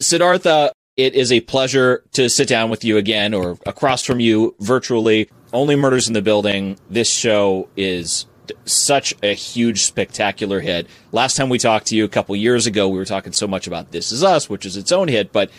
[0.00, 4.54] Siddhartha, it is a pleasure to sit down with you again or across from you
[4.60, 5.28] virtually.
[5.52, 6.78] Only Murders in the Building.
[6.88, 8.26] This show is
[8.64, 10.86] such a huge, spectacular hit.
[11.10, 13.66] Last time we talked to you a couple years ago, we were talking so much
[13.66, 15.50] about This Is Us, which is its own hit, but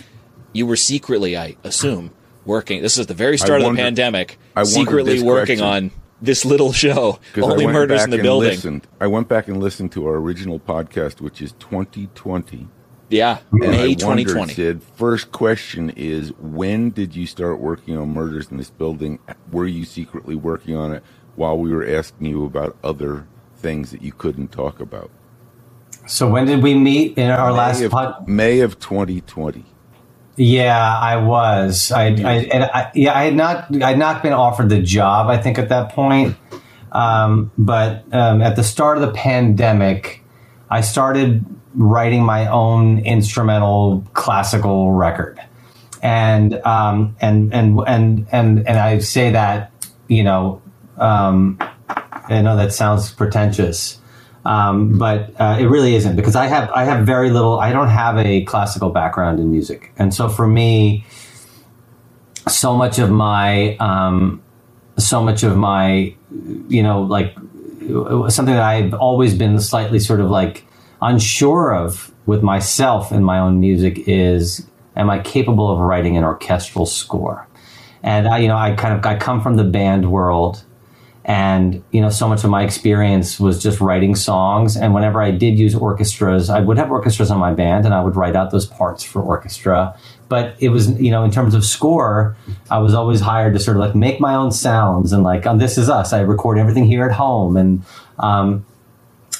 [0.54, 2.12] you were secretly, I assume,
[2.46, 2.82] working.
[2.82, 7.20] This is the very start of the pandemic, I secretly working on this little show,
[7.36, 8.52] Only Murders in the Building.
[8.52, 12.68] Listened, I went back and listened to our original podcast, which is 2020.
[13.10, 14.54] Yeah, and May 2020.
[14.54, 19.20] Sid, first question is when did you start working on Murders in this Building?
[19.52, 21.04] Were you secretly working on it
[21.36, 25.10] while we were asking you about other things that you couldn't talk about?
[26.08, 28.28] So when did we meet in our May last of, pod?
[28.28, 29.66] May of 2020.
[30.36, 31.92] Yeah, I was.
[31.92, 35.28] I, I, and I, yeah, I had not, I had not been offered the job.
[35.28, 36.38] I think at that point,
[36.92, 40.24] um, but um, at the start of the pandemic,
[40.70, 41.44] I started
[41.76, 45.40] writing my own instrumental classical record,
[46.02, 49.72] and um, and and and and and I say that
[50.08, 50.62] you know,
[50.98, 53.98] um, I know that sounds pretentious.
[54.46, 57.60] Um, but uh, it really isn't because I have I have very little.
[57.60, 61.06] I don't have a classical background in music, and so for me,
[62.48, 64.42] so much of my um,
[64.98, 66.16] so much of my
[66.68, 67.36] you know like
[68.30, 70.66] something that I've always been slightly sort of like
[71.02, 76.24] unsure of with myself in my own music is am I capable of writing an
[76.24, 77.48] orchestral score?
[78.04, 80.64] And I you know I kind of I come from the band world
[81.26, 84.78] and you know so much of my experience was just writing songs.
[84.78, 88.02] And whenever i did use orchestras i would have orchestras on my band and i
[88.02, 89.98] would write out those parts for orchestra.
[90.28, 92.36] But it was you know in terms of score
[92.70, 95.58] i was always hired to sort of like make my own sounds and like on
[95.58, 96.14] this is us.
[96.14, 97.58] I record everything here at home.
[97.58, 97.84] And
[98.18, 98.66] um,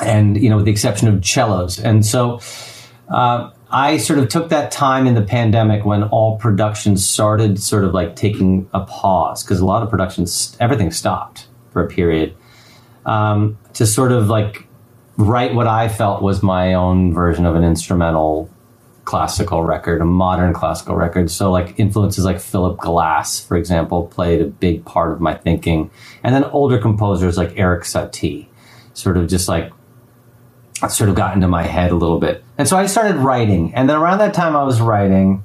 [0.02, 2.40] and you know with the exception of cellos and so
[3.10, 7.84] uh, I sort of took that time in the pandemic when all production started sort
[7.84, 12.36] of like taking a pause because a lot of productions, everything stopped for a period
[13.06, 14.68] um, to sort of like
[15.18, 18.50] write what I felt was my own version of an instrumental
[19.06, 21.30] classical record, a modern classical record.
[21.30, 25.92] So like influences like Philip Glass, for example, played a big part of my thinking.
[26.24, 28.48] And then older composers like Erik Satie
[28.94, 29.72] sort of just like
[30.88, 32.44] sort of got into my head a little bit.
[32.58, 33.74] And so I started writing.
[33.76, 35.44] And then around that time I was writing,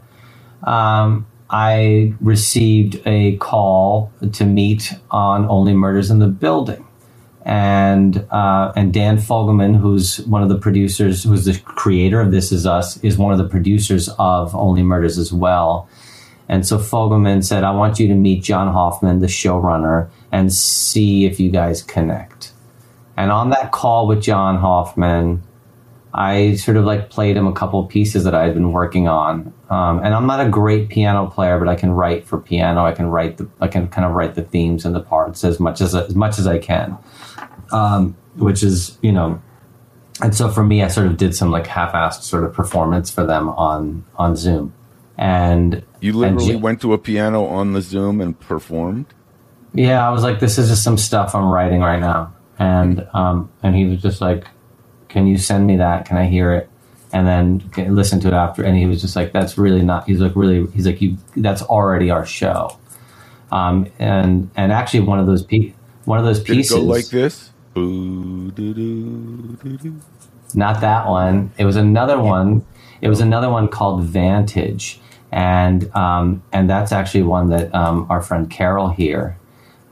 [0.62, 6.86] um, I received a call to meet on Only Murders in the Building.
[7.44, 12.50] And uh, and Dan Fogelman, who's one of the producers, who's the creator of This
[12.52, 15.86] Is Us, is one of the producers of Only Murders as well.
[16.48, 21.26] And so Fogelman said, "I want you to meet John Hoffman, the showrunner, and see
[21.26, 22.53] if you guys connect."
[23.16, 25.42] And on that call with John Hoffman,
[26.12, 29.08] I sort of like played him a couple of pieces that I had been working
[29.08, 29.52] on.
[29.68, 32.84] Um, and I'm not a great piano player, but I can write for piano.
[32.84, 35.58] I can write the, I can kind of write the themes and the parts as
[35.58, 36.96] much as as much as I can.
[37.72, 39.40] Um, which is, you know,
[40.22, 43.26] and so for me, I sort of did some like half-assed sort of performance for
[43.26, 44.72] them on on Zoom.
[45.16, 49.06] And you literally and, went to a piano on the Zoom and performed.
[49.72, 53.50] Yeah, I was like, this is just some stuff I'm writing right now, and um,
[53.62, 54.46] and he was just like,
[55.14, 56.06] can you send me that?
[56.06, 56.68] Can I hear it?
[57.12, 58.64] And then listen to it after.
[58.64, 61.62] And he was just like, that's really not, he's like, really, he's like, you, that's
[61.62, 62.76] already our show.
[63.52, 65.72] Um, and, and actually one of those, pe-
[66.04, 66.72] one of those pieces.
[66.76, 67.52] go like this?
[67.78, 70.00] Ooh, doo, doo, doo, doo.
[70.54, 71.52] Not that one.
[71.56, 72.66] It was another one.
[73.00, 75.00] It was another one called Vantage.
[75.30, 79.38] And, um, and that's actually one that, um, our friend Carol here,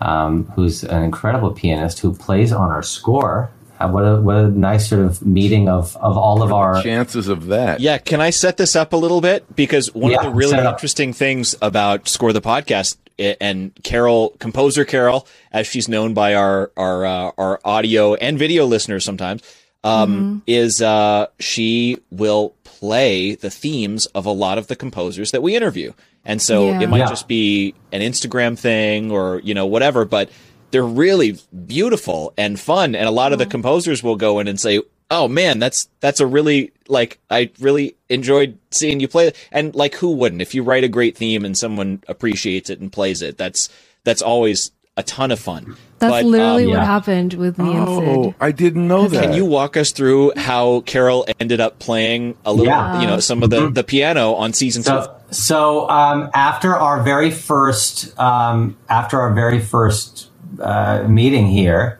[0.02, 4.48] um, who's an incredible pianist who plays on our score uh, what a what a
[4.48, 7.80] nice sort of meeting of of all of our chances of that.
[7.80, 10.50] Yeah, can I set this up a little bit because one Yeah, of the really
[10.50, 10.74] set it up.
[10.76, 16.70] interesting things about Score the podcast and Carol, composer Carol, as she's known by our
[16.76, 19.42] our uh, our audio and video listeners sometimes,
[19.82, 25.40] um, is uh, she will play the themes of a lot of the composers that
[25.40, 25.92] we interview,
[26.24, 26.80] and so Yeah.
[26.80, 27.08] it might Yeah.
[27.10, 30.28] just be an Instagram thing or you know whatever, but
[30.72, 32.96] they're really beautiful and fun.
[32.96, 34.80] And a lot of the composers will go in and say,
[35.12, 39.94] "Oh man, that's that's a really like I really enjoyed seeing you play." And like,
[39.94, 40.42] who wouldn't?
[40.42, 43.68] If you write a great theme and someone appreciates it and plays it, that's
[44.02, 45.76] that's always a ton of fun.
[46.00, 46.84] That's But, literally um, what yeah.
[46.84, 48.34] happened with me and Oh, Sid.
[48.40, 49.22] I didn't know that.
[49.22, 53.00] Can you walk us through how Carol ended up playing a little, Yeah.
[53.00, 54.88] you know, some of the the piano on season two?
[54.88, 60.28] So, so um, after our very first, um, after our very first
[60.60, 61.98] uh, meeting here,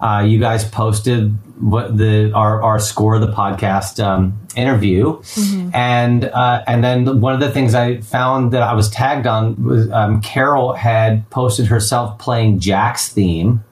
[0.00, 5.70] uh, you guys posted what the our, our score of the podcast um, interview, mm-hmm.
[5.74, 9.62] and uh, and then one of the things I found that I was tagged on
[9.64, 13.64] was um, Carol had posted herself playing Jack's theme,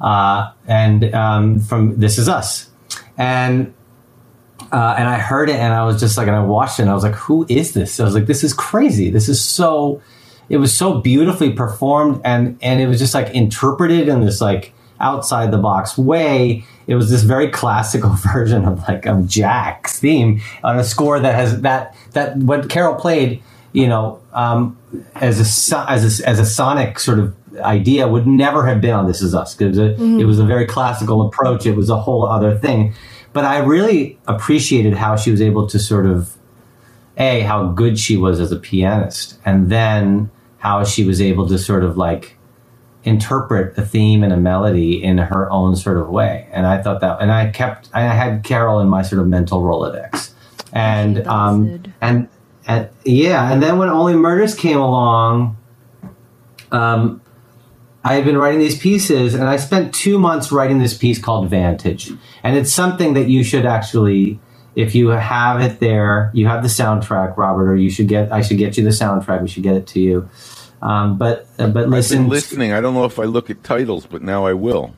[0.00, 2.70] uh, and um, from This Is Us,
[3.18, 3.72] and
[4.72, 6.90] uh, and I heard it and I was just like, and I watched it and
[6.90, 7.98] I was like, who is this?
[7.98, 9.10] I was like, this is crazy.
[9.10, 10.00] This is so.
[10.48, 14.72] It was so beautifully performed and and it was just like interpreted in this like
[15.00, 16.64] outside the box way.
[16.86, 21.34] It was this very classical version of like of Jack's theme on a score that
[21.34, 23.42] has that that what Carol played,
[23.72, 24.78] you know, um,
[25.14, 25.38] as
[25.72, 29.22] a as a, as a sonic sort of idea would never have been on This
[29.22, 30.20] Is Us because it, mm-hmm.
[30.20, 31.66] it was a very classical approach.
[31.66, 32.94] It was a whole other thing,
[33.32, 36.36] but I really appreciated how she was able to sort of
[37.16, 41.58] a how good she was as a pianist, and then how she was able to
[41.58, 42.36] sort of like
[43.04, 46.48] interpret a theme and a melody in her own sort of way.
[46.52, 49.62] And I thought that, and I kept, I had Carol in my sort of mental
[49.62, 50.32] Rolodex.
[50.72, 52.28] And, um, and,
[52.66, 55.56] and yeah, and then when Only Murders came along,
[56.70, 57.22] um,
[58.04, 61.50] I had been writing these pieces and I spent two months writing this piece called
[61.50, 62.12] Vantage.
[62.42, 64.40] And it's something that you should actually,
[64.74, 68.42] if you have it there, you have the soundtrack, Robert, or you should get, I
[68.42, 69.42] should get you the soundtrack.
[69.42, 70.28] We should get it to you.
[70.82, 72.72] Um, but uh, but listen, listening.
[72.72, 74.94] I don't know if I look at titles, but now I will.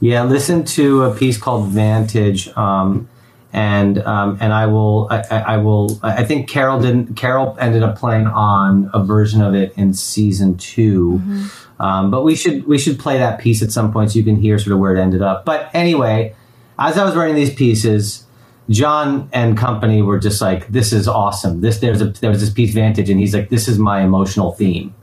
[0.00, 3.08] Yeah, listen to a piece called Vantage, um,
[3.52, 7.96] and um, and I will I, I, will I think Carol didn't Carol ended up
[7.98, 11.82] playing on a version of it in season 2 mm-hmm.
[11.82, 14.36] um, but we should we should play that piece at some point so you can
[14.36, 15.44] hear sort of where it ended up.
[15.44, 16.34] But anyway,
[16.78, 18.23] as I was writing these pieces.
[18.70, 22.50] John and company were just like, "This is awesome." This there's a there was this
[22.50, 24.94] piece Vantage, and he's like, "This is my emotional theme."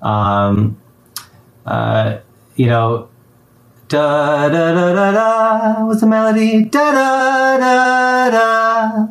[0.00, 0.78] Um,
[1.66, 2.18] uh,
[2.56, 3.08] you know,
[3.88, 6.64] da da da da da was the melody.
[6.64, 9.06] Da da da da.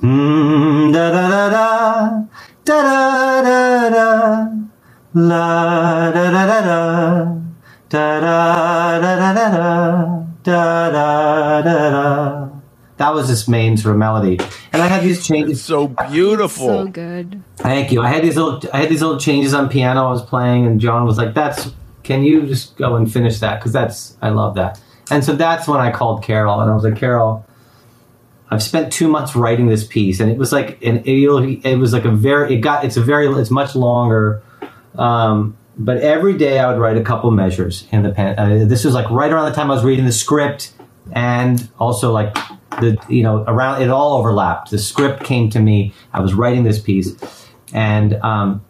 [0.00, 2.24] Hmm, da da da da.
[2.64, 4.48] Da da da da.
[5.14, 7.34] La da da da da.
[7.88, 10.24] Da da da da da.
[10.44, 12.47] Da da da da.
[12.98, 14.38] That was this main sort of melody,
[14.72, 15.58] and I had these changes.
[15.58, 17.42] It's so beautiful, so good.
[17.56, 18.02] Thank you.
[18.02, 20.80] I had these little, I had these little changes on piano I was playing, and
[20.80, 21.70] John was like, "That's,
[22.02, 23.60] can you just go and finish that?
[23.60, 24.80] Because that's, I love that."
[25.10, 27.46] And so that's when I called Carol, and I was like, "Carol,
[28.50, 31.92] I've spent two months writing this piece, and it was like, and it, it was
[31.92, 34.42] like a very, it got, it's a very, it's much longer."
[34.96, 38.36] Um, but every day I would write a couple measures in the pen.
[38.36, 40.72] Uh, this was like right around the time I was reading the script,
[41.12, 42.36] and also like
[42.80, 44.70] the you know around it all overlapped.
[44.70, 45.92] The script came to me.
[46.12, 47.14] I was writing this piece,
[47.72, 48.64] and um,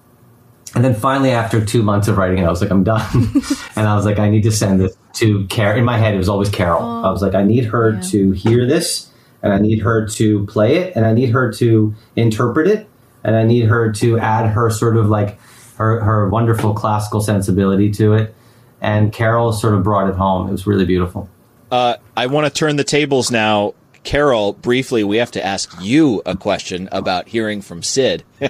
[0.74, 3.06] and then finally after two months of writing it, I was like, I'm done,
[3.76, 5.78] and I was like, I need to send this to Carol.
[5.78, 6.82] In my head, it was always Carol.
[6.82, 8.00] Oh, I was like, I need her yeah.
[8.00, 9.10] to hear this,
[9.42, 12.88] and I need her to play it, and I need her to interpret it,
[13.24, 15.38] and I need her to add her sort of like
[15.76, 18.34] her her wonderful classical sensibility to it.
[18.80, 20.48] And Carol sort of brought it home.
[20.48, 21.28] It was really beautiful.
[21.70, 26.22] Uh, I want to turn the tables now Carol, briefly, we have to ask you
[26.24, 28.24] a question about hearing from Sid,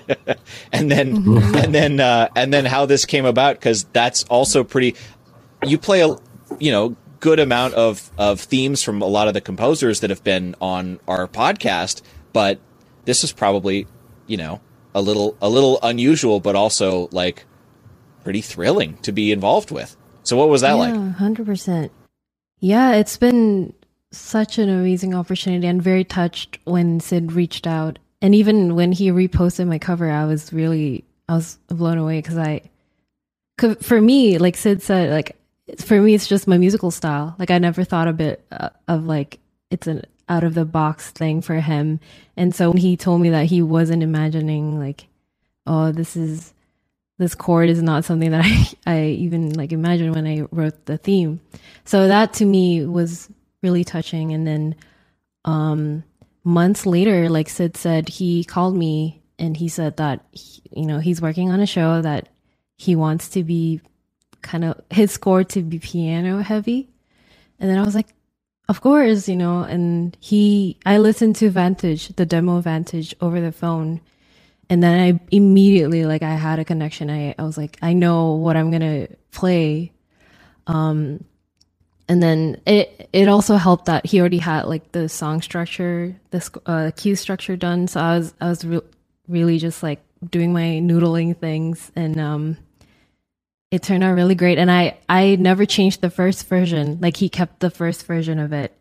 [0.73, 1.55] and then mm-hmm.
[1.57, 4.95] and then uh, and then how this came about because that's also pretty.
[5.65, 6.17] You play a
[6.59, 10.23] you know good amount of of themes from a lot of the composers that have
[10.23, 12.03] been on our podcast,
[12.33, 12.61] but
[13.05, 13.87] this is probably
[14.27, 14.61] you know
[14.95, 17.45] a little a little unusual, but also like
[18.23, 19.97] pretty thrilling to be involved with.
[20.23, 21.15] So what was that yeah, like?
[21.15, 21.91] Hundred percent.
[22.61, 23.73] Yeah, it's been
[24.11, 27.99] such an amazing opportunity and very touched when Sid reached out.
[28.21, 32.39] And even when he reposted my cover, I was really, I was blown away because
[32.39, 32.63] I,
[33.81, 35.37] for me, like Sid said, like,
[35.79, 37.37] for me, it's just my musical style.
[37.39, 39.39] Like, I never thought of it uh, of like,
[39.71, 42.01] it's an out of the box thing for him.
[42.37, 45.07] And so he told me that he wasn't imagining, like,
[45.67, 46.55] oh, this is,
[47.19, 50.97] this chord is not something that I, I even like imagined when I wrote the
[50.97, 51.41] theme.
[51.85, 53.29] So that to me was
[53.63, 54.33] really touching.
[54.33, 54.75] And then
[55.45, 56.05] um,
[56.45, 60.99] months later, like Sid said, he called me and he said that, he, you know,
[60.99, 62.29] he's working on a show that
[62.77, 63.81] he wants to be
[64.43, 66.89] kind of his score to be piano heavy.
[67.59, 68.15] And then I was like,
[68.69, 73.53] of course, you know, and he, I listened to Vantage, the demo Vantage over the
[73.53, 74.01] phone.
[74.71, 77.11] And then I immediately, like, I had a connection.
[77.11, 79.93] I, I was like, I know what I'm going to play.
[80.67, 81.25] Um,
[82.09, 86.61] and then it it also helped that he already had like the song structure, the
[86.67, 87.89] uh, cue structure done.
[87.89, 88.81] So I was I was re-
[89.29, 90.01] really just like
[90.31, 92.57] doing my noodling things, and um,
[93.71, 94.59] it turned out really great.
[94.59, 96.99] And I, I never changed the first version.
[97.01, 98.75] Like he kept the first version of it.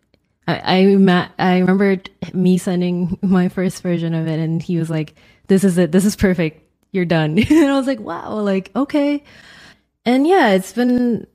[0.48, 1.98] I, I, I remember
[2.34, 5.16] me sending my first version of it and he was like,
[5.48, 5.92] this is it.
[5.92, 6.64] This is perfect.
[6.92, 7.38] You're done.
[7.50, 9.24] and I was like, wow, like, okay.
[10.06, 11.28] And yeah, it's been,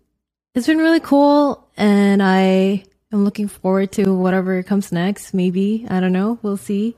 [0.55, 1.67] it's been really cool.
[1.77, 5.35] And I am looking forward to whatever comes next.
[5.35, 5.87] Maybe.
[5.89, 6.39] I don't know.
[6.43, 6.97] We'll see.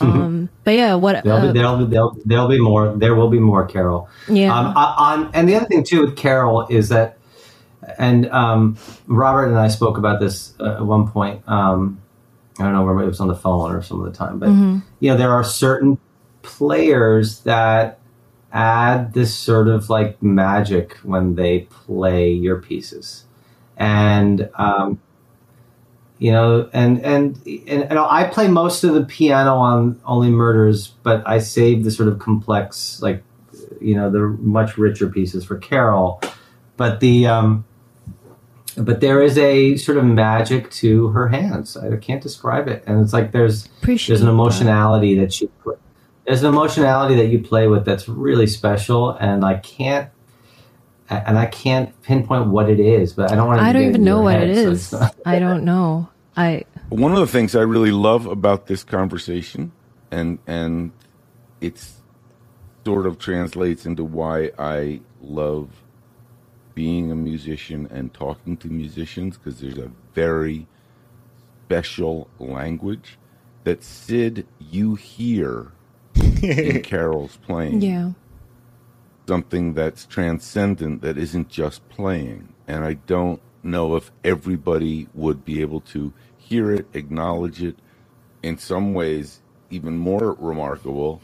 [0.00, 2.96] um, but yeah, what there'll, uh, be, there'll, there'll, there'll be more.
[2.96, 4.08] There will be more Carol.
[4.28, 4.56] Yeah.
[4.56, 7.18] Um, on and the other thing too with Carol is that,
[7.98, 11.46] and um, Robert and I spoke about this uh, at one point.
[11.46, 12.00] Um,
[12.58, 14.48] I don't know where it was on the phone or some of the time, but
[14.48, 14.78] mm-hmm.
[15.00, 15.98] you know there are certain
[16.40, 17.98] players that
[18.54, 23.24] add this sort of like magic when they play your pieces,
[23.76, 25.00] and um,
[26.18, 30.88] you know, and, and and and I play most of the piano on Only Murders,
[31.02, 33.22] but I save the sort of complex, like
[33.80, 36.22] you know, the much richer pieces for Carol.
[36.76, 37.64] But the um,
[38.76, 41.76] but there is a sort of magic to her hands.
[41.76, 45.48] I can't describe it, and it's like there's Appreciate there's an emotionality that, that she
[46.26, 50.10] there's an emotionality that you play with that's really special, and I can't
[51.10, 53.60] and I can't pinpoint what it is, but I don't want.
[53.60, 53.64] To.
[53.64, 54.88] I don't even know what head, it is.
[54.88, 56.08] So I don't know.
[56.36, 56.64] I.
[56.88, 59.72] One of the things I really love about this conversation,
[60.10, 60.92] and and
[61.60, 62.00] it's
[62.84, 65.70] sort of translates into why I love
[66.74, 70.66] being a musician and talking to musicians because there's a very
[71.66, 73.16] special language
[73.62, 75.72] that Sid you hear
[76.16, 77.80] in Carol's playing.
[77.80, 78.10] Yeah
[79.26, 82.48] something that's transcendent that isn't just playing.
[82.66, 87.78] And I don't know if everybody would be able to hear it, acknowledge it,
[88.42, 89.40] in some ways,
[89.70, 91.22] even more remarkable,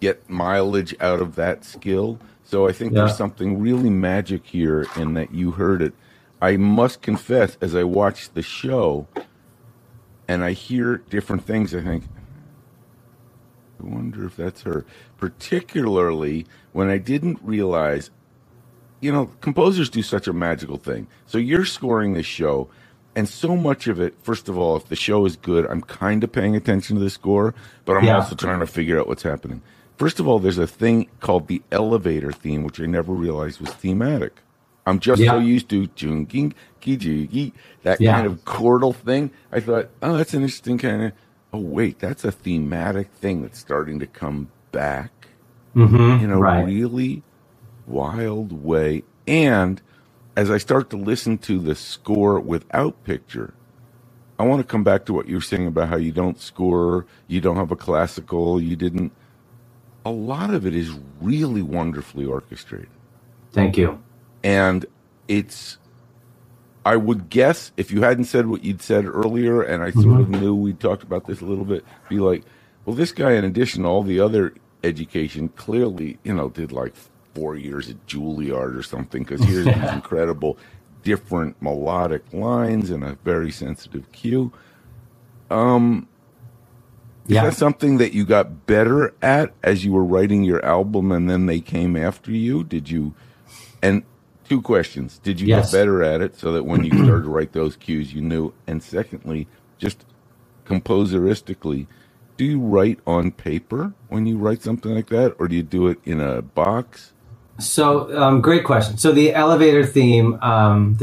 [0.00, 2.18] get mileage out of that skill.
[2.44, 3.00] So I think yeah.
[3.00, 5.94] there's something really magic here in that you heard it.
[6.40, 9.06] I must confess, as I watch the show
[10.26, 12.04] and I hear different things, I think,
[13.82, 14.84] I wonder if that's her.
[15.18, 18.10] Particularly when I didn't realize,
[19.00, 21.08] you know, composers do such a magical thing.
[21.26, 22.68] So you're scoring this show,
[23.14, 26.24] and so much of it, first of all, if the show is good, I'm kind
[26.24, 28.16] of paying attention to the score, but I'm yeah.
[28.16, 29.62] also trying to figure out what's happening.
[29.96, 33.70] First of all, there's a thing called the elevator theme, which I never realized was
[33.70, 34.40] thematic.
[34.86, 35.32] I'm just yeah.
[35.32, 35.86] so used to
[37.82, 38.14] that yeah.
[38.14, 39.30] kind of chordal thing.
[39.52, 41.12] I thought, oh, that's an interesting kind of
[41.52, 45.28] oh wait, that's a thematic thing that's starting to come back
[45.74, 46.64] mm-hmm, in a right.
[46.64, 47.22] really
[47.86, 49.02] wild way.
[49.26, 49.80] And
[50.36, 53.54] as I start to listen to the score without picture,
[54.38, 57.06] I want to come back to what you were saying about how you don't score,
[57.28, 59.12] you don't have a classical, you didn't.
[60.04, 60.90] A lot of it is
[61.20, 62.88] really wonderfully orchestrated.
[63.52, 64.02] Thank you.
[64.42, 64.84] And
[65.28, 65.78] it's
[66.84, 70.34] I would guess if you hadn't said what you'd said earlier, and I sort mm-hmm.
[70.34, 72.42] of knew we talked about this a little bit, be like,
[72.84, 76.94] well, this guy, in addition to all the other education, clearly, you know, did like
[77.34, 80.58] four years at Juilliard or something, because here's these incredible
[81.04, 84.52] different melodic lines and a very sensitive cue.
[85.50, 86.08] Um,
[87.26, 87.44] is yeah.
[87.44, 91.46] that something that you got better at as you were writing your album, and then
[91.46, 92.64] they came after you?
[92.64, 93.14] Did you?
[93.80, 94.02] And
[94.48, 95.18] two questions.
[95.18, 95.70] Did you yes.
[95.70, 98.52] get better at it so that when you started to write those cues, you knew?
[98.66, 100.04] And secondly, just
[100.64, 101.86] composeristically,
[102.36, 105.86] do you write on paper when you write something like that, or do you do
[105.88, 107.12] it in a box?
[107.58, 108.96] So, um, great question.
[108.96, 110.96] So the elevator theme, um,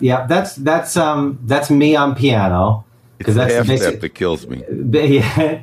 [0.00, 2.84] yeah, that's that's um, that's me on piano
[3.18, 4.64] because that's half basic, that kills me.
[4.68, 5.62] Yeah,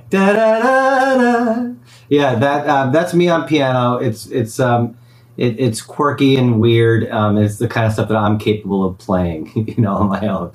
[2.10, 3.98] yeah, that um, that's me on piano.
[3.98, 4.98] It's it's um,
[5.38, 7.10] it, it's quirky and weird.
[7.12, 10.28] Um, it's the kind of stuff that I'm capable of playing, you know, on my
[10.28, 10.52] own.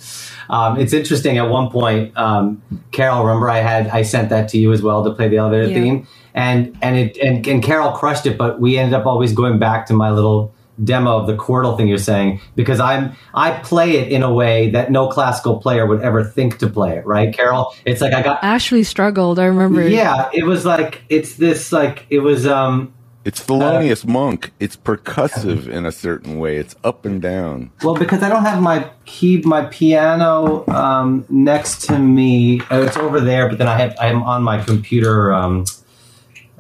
[0.50, 1.38] Um, it's interesting.
[1.38, 5.04] At one point, um, Carol, remember I had I sent that to you as well
[5.04, 5.74] to play the elevator yeah.
[5.74, 9.58] theme, and and it and, and Carol crushed it, but we ended up always going
[9.58, 10.52] back to my little
[10.82, 14.70] demo of the chordal thing you're saying because I'm I play it in a way
[14.70, 17.74] that no classical player would ever think to play it, right, Carol?
[17.84, 19.38] It's like I got Ashley struggled.
[19.38, 19.86] I remember.
[19.86, 22.92] Yeah, it was like it's this like it was um.
[23.24, 24.50] It's Thelonious uh, Monk.
[24.58, 26.56] It's percussive in a certain way.
[26.56, 27.70] It's up and down.
[27.84, 32.62] Well, because I don't have my key, my piano um, next to me.
[32.62, 35.32] Uh, it's over there, but then I have I'm on my computer.
[35.32, 35.66] Um,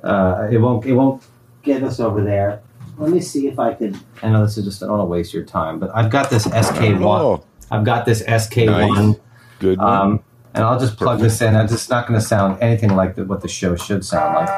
[0.04, 1.24] uh, it won't it won't
[1.64, 2.62] get us over there
[3.02, 3.98] let me see if I could.
[4.22, 4.82] I know this is just.
[4.82, 7.40] I don't want to waste your time, but I've got this SK one.
[7.70, 9.08] I've got this SK one.
[9.10, 9.16] Nice.
[9.58, 9.78] Good.
[9.78, 10.22] Um,
[10.54, 11.38] and I'll just plug Perfect.
[11.38, 11.54] this in.
[11.56, 14.48] It's just not going to sound anything like the, what the show should sound like.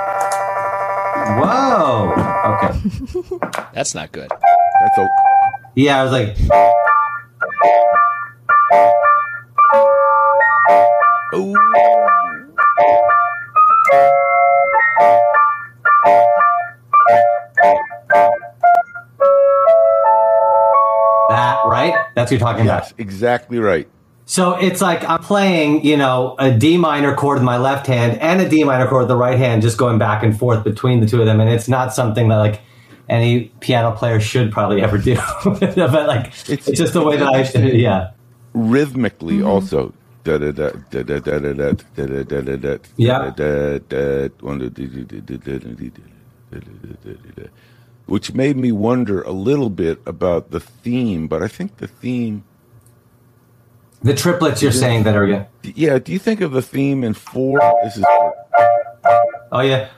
[1.41, 2.13] Whoa.
[2.47, 3.59] Okay.
[3.73, 4.31] That's not good.
[4.31, 5.09] That's a
[5.75, 6.37] Yeah, I was like,
[11.33, 11.55] oh.
[22.15, 23.01] That's what you're talking yes, about.
[23.01, 23.89] exactly right.
[24.27, 28.19] So it's like I'm playing, you know, a D minor chord in my left hand
[28.21, 31.01] and a D minor chord in the right hand, just going back and forth between
[31.01, 31.41] the two of them.
[31.41, 32.61] And it's not something that like
[33.09, 35.17] any piano player should probably ever do.
[35.45, 37.43] but like it's, it's just the way that I.
[37.73, 38.13] Yeah.
[38.55, 39.47] Rhythmically mm-hmm.
[39.47, 39.93] also.
[42.97, 43.33] Yeah
[48.07, 51.27] which made me wonder a little bit about the theme.
[51.27, 52.45] But I think the theme.
[54.03, 55.47] The triplets you're saying that are you?
[55.63, 55.99] Yeah.
[55.99, 57.61] Do you think of the theme in four?
[57.83, 58.05] This is.
[59.51, 59.89] Oh yeah.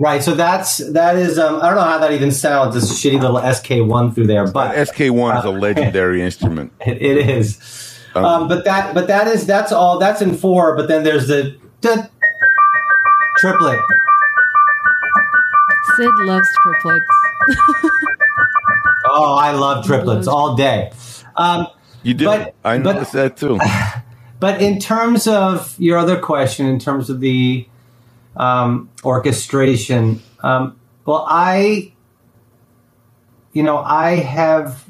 [0.00, 2.74] Right, so that's that is um, I don't know how that even sounds.
[2.74, 6.72] This shitty little SK one through there, but SK1 is a legendary instrument.
[6.86, 8.00] It, it is.
[8.14, 10.74] Um, but that but that is that's all that's in four.
[10.74, 12.06] But then there's the da-
[13.40, 13.78] triplet.
[15.96, 17.06] Sid loves triplets.
[19.04, 20.92] Oh, I love triplets all day.
[21.36, 21.66] Um,
[22.04, 22.24] You do.
[22.24, 23.60] But- I but- noticed that too.
[24.40, 27.66] but in terms of your other question, in terms of the
[28.36, 31.92] um, orchestration, um, well, I,
[33.52, 34.88] you know, I have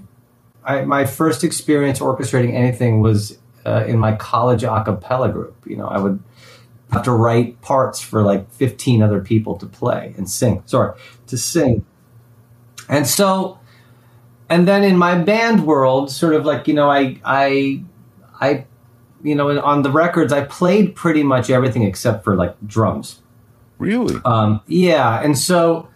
[0.64, 5.64] I, my first experience orchestrating anything was uh, in my college a cappella group.
[5.66, 6.22] You know, I would
[6.92, 10.62] have to write parts for like 15 other people to play and sing.
[10.66, 11.84] Sorry, to sing.
[12.88, 13.58] And so,
[14.48, 17.84] and then in my band world, sort of like, you know, I, I,
[18.40, 18.66] I,
[19.22, 23.22] you know, on the records, I played pretty much everything except for like drums.
[23.80, 24.20] Really?
[24.26, 25.88] Um, yeah, and so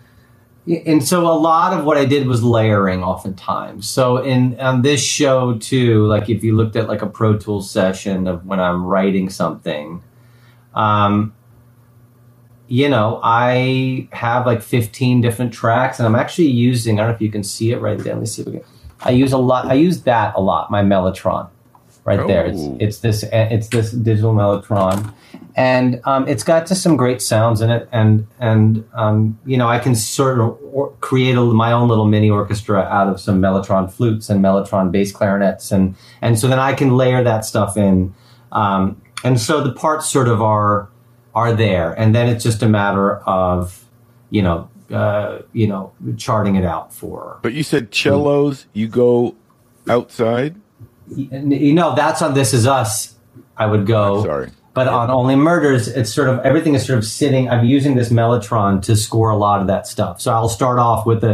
[0.66, 3.86] and so a lot of what I did was layering oftentimes.
[3.86, 7.70] So in on this show too, like if you looked at like a Pro Tools
[7.70, 10.02] session of when I'm writing something,
[10.74, 11.34] um,
[12.68, 17.16] you know, I have like 15 different tracks and I'm actually using, I don't know
[17.16, 18.14] if you can see it right there.
[18.14, 18.62] Let me see if we can.
[19.00, 21.50] I use a lot, I use that a lot, my Mellotron
[22.04, 22.46] right there.
[22.46, 22.76] It's, Oh.
[22.80, 25.12] it's this, it's this digital Mellotron
[25.56, 29.68] and um, it's got just some great sounds in it and and um, you know
[29.68, 33.40] i can sort of or- create a, my own little mini orchestra out of some
[33.40, 37.76] mellotron flutes and mellotron bass clarinets and and so then i can layer that stuff
[37.76, 38.12] in
[38.52, 40.88] um, and so the parts sort of are
[41.36, 43.84] are there and then it's just a matter of
[44.30, 49.34] you know uh, you know charting it out for But you said cellos, you go
[49.88, 50.56] outside?
[51.08, 53.14] You know that's on this is us
[53.56, 54.50] i would go Sorry.
[54.74, 57.48] But on Only Murders, it's sort of everything is sort of sitting.
[57.48, 60.20] I'm using this Mellotron to score a lot of that stuff.
[60.20, 61.32] So I'll start off with the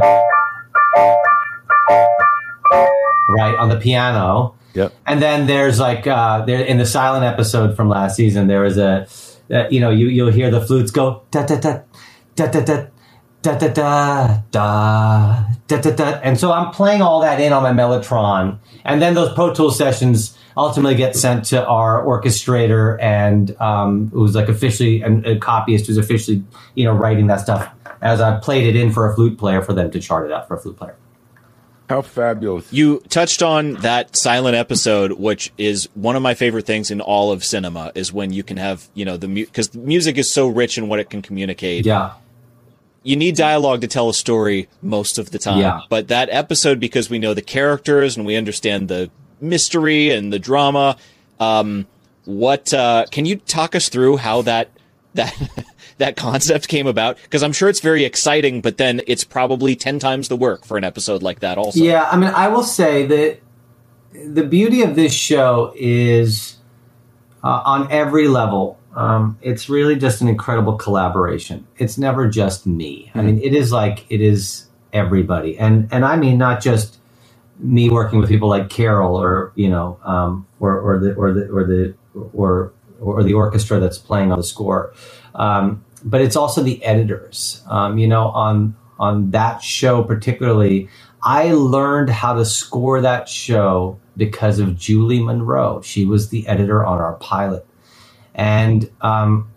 [3.31, 4.93] right on the piano, Yep.
[5.07, 8.47] and then there's like uh, there in the silent episode from last season.
[8.47, 9.07] There was a
[9.51, 11.81] uh, you know you you'll hear the flutes go da da da
[12.37, 12.87] da da da
[13.43, 17.63] da da da da da da da, and so I'm playing all that in on
[17.63, 23.59] my Mellotron, and then those Pro Tools sessions ultimately get sent to our orchestrator, and
[23.61, 27.69] um, who's like officially and a copyist who's officially you know writing that stuff
[28.03, 30.49] as I played it in for a flute player for them to chart it out
[30.49, 30.97] for a flute player.
[31.89, 32.73] How fabulous.
[32.73, 37.33] You touched on that silent episode, which is one of my favorite things in all
[37.33, 37.91] of cinema.
[37.97, 41.01] Is when you can have you know the because music is so rich in what
[41.01, 41.87] it can communicate.
[41.87, 42.13] Yeah.
[43.03, 45.61] You need dialogue to tell a story most of the time.
[45.61, 45.81] Yeah.
[45.89, 49.11] But that episode, because we know the characters and we understand the
[49.41, 50.97] mystery and the drama,
[51.39, 51.87] um,
[52.25, 54.71] what uh, can you talk us through how that
[55.15, 55.35] that
[55.99, 57.17] that concept came about?
[57.23, 60.77] Because I'm sure it's very exciting, but then it's probably ten times the work for
[60.77, 61.59] an episode like that.
[61.59, 63.41] Also, Yeah, I mean, I will say that
[64.13, 66.59] the beauty of this show is
[67.43, 68.79] uh, on every level.
[68.95, 71.67] Um, it's really just an incredible collaboration.
[71.79, 73.11] It's never just me.
[73.15, 76.99] I mean, it is like it is everybody, and and I mean not just
[77.59, 81.49] me working with people like Carol or you know um, or or the or the
[81.49, 81.95] or the
[82.35, 84.93] or or the orchestra that's playing on the score,
[85.37, 87.63] um, but it's also the editors.
[87.69, 90.89] Um, you know, on on that show particularly,
[91.23, 95.83] I learned how to score that show because of Julie Monroe.
[95.83, 97.67] She was the editor on our pilot,
[98.35, 99.51] and um,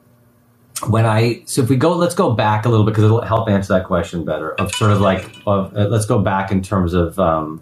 [0.87, 3.49] when I so if we go, let's go back a little bit because it'll help
[3.49, 4.53] answer that question better.
[4.55, 7.61] Of sort of like, of, uh, let's go back in terms of, um,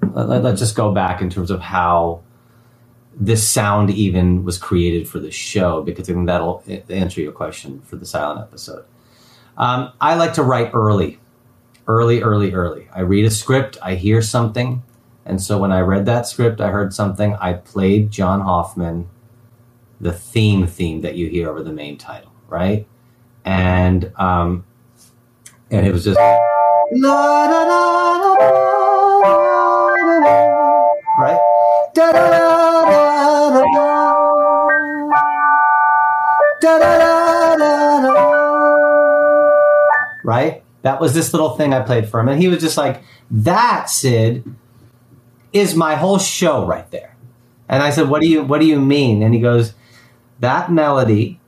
[0.00, 2.22] let, let's just go back in terms of how
[3.18, 7.80] this sound even was created for the show because I think that'll answer your question
[7.80, 8.84] for the silent episode.
[9.56, 11.18] Um, I like to write early,
[11.88, 12.88] early, early, early.
[12.94, 14.82] I read a script, I hear something,
[15.24, 17.34] and so when I read that script, I heard something.
[17.36, 19.08] I played John Hoffman,
[20.00, 22.86] the theme theme that you hear over the main title, right?
[23.44, 24.64] And um,
[25.70, 26.18] and it was just
[31.18, 31.38] right.
[40.24, 40.62] Right?
[40.82, 42.28] That was this little thing I played for him.
[42.28, 44.44] And he was just like, that, Sid,
[45.52, 47.16] is my whole show right there.
[47.68, 49.22] And I said, What do you what do you mean?
[49.22, 49.74] And he goes,
[50.40, 51.40] That melody,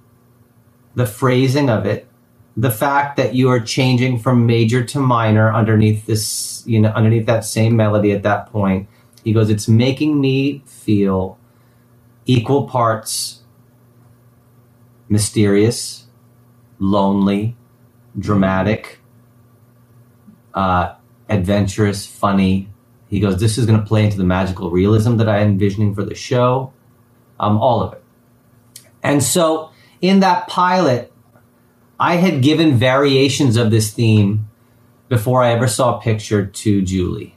[0.94, 2.09] the phrasing of it,
[2.57, 7.27] the fact that you are changing from major to minor underneath this, you know, underneath
[7.27, 8.88] that same melody at that point.
[9.22, 11.38] He goes, It's making me feel
[12.27, 13.42] equal parts
[15.09, 16.07] mysterious,
[16.79, 17.57] lonely,
[18.18, 18.98] dramatic,
[20.55, 20.94] uh,
[21.29, 22.68] adventurous, funny.
[23.09, 26.05] He goes, This is going to play into the magical realism that I'm envisioning for
[26.05, 26.72] the show,
[27.38, 28.03] um, all of it.
[29.03, 31.13] And so in that pilot,
[32.01, 34.49] I had given variations of this theme
[35.09, 37.35] before I ever saw a picture to Julie.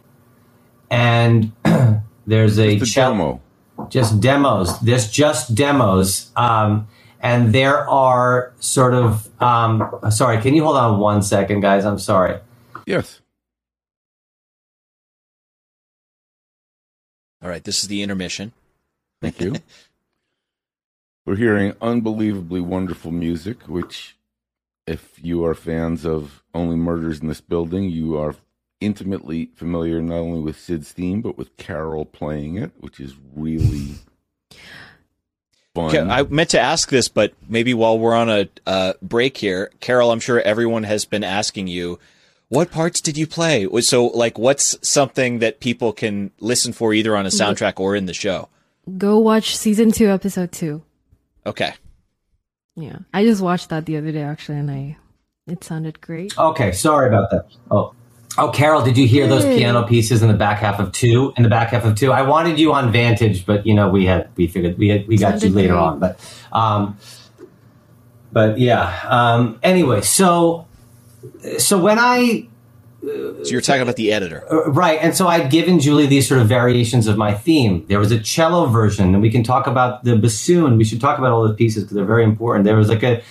[0.90, 1.52] And
[2.28, 3.42] there's a, Just a cello-
[3.78, 3.88] demo.
[3.90, 4.80] just demos.
[4.82, 6.32] There's just demos.
[6.36, 6.88] Um,
[7.22, 11.86] and there are sort of, um, sorry, can you hold on one second, guys?
[11.86, 12.40] I'm sorry.
[12.86, 13.22] Yes.
[17.44, 18.52] All right, this is the intermission.
[19.22, 19.56] Thank you.
[21.26, 24.16] We're hearing unbelievably wonderful music, which,
[24.88, 28.36] if you are fans of Only Murders in This Building, you are
[28.80, 33.94] intimately familiar not only with Sid's theme, but with Carol playing it, which is really
[35.76, 35.94] fun.
[35.94, 39.72] Yeah, I meant to ask this, but maybe while we're on a uh, break here,
[39.80, 42.00] Carol, I'm sure everyone has been asking you,
[42.50, 43.68] what parts did you play?
[43.82, 48.08] So, like, what's something that people can listen for either on a soundtrack or in
[48.08, 48.50] the show?
[48.98, 50.82] Go watch season two, episode two.
[51.46, 51.74] Okay.
[52.76, 54.98] Yeah, I just watched that the other day actually, and I
[55.48, 56.38] it sounded great.
[56.38, 57.46] Okay, sorry about that.
[57.70, 57.94] Oh,
[58.38, 61.34] oh, Carol, did you hear those piano pieces in the back half of two?
[61.36, 64.06] In the back half of two, I wanted you on Vantage, but you know we
[64.06, 65.80] had we figured we had we got you later great.
[65.80, 66.98] on, but um,
[68.32, 69.00] but yeah.
[69.04, 70.68] Um, anyway, so
[71.58, 72.48] so when I
[73.02, 75.00] so you're talking about the editor, right?
[75.02, 77.84] And so I'd given Julie these sort of variations of my theme.
[77.88, 80.78] There was a cello version, and we can talk about the bassoon.
[80.78, 82.66] We should talk about all those pieces because they're very important.
[82.66, 83.24] There was like a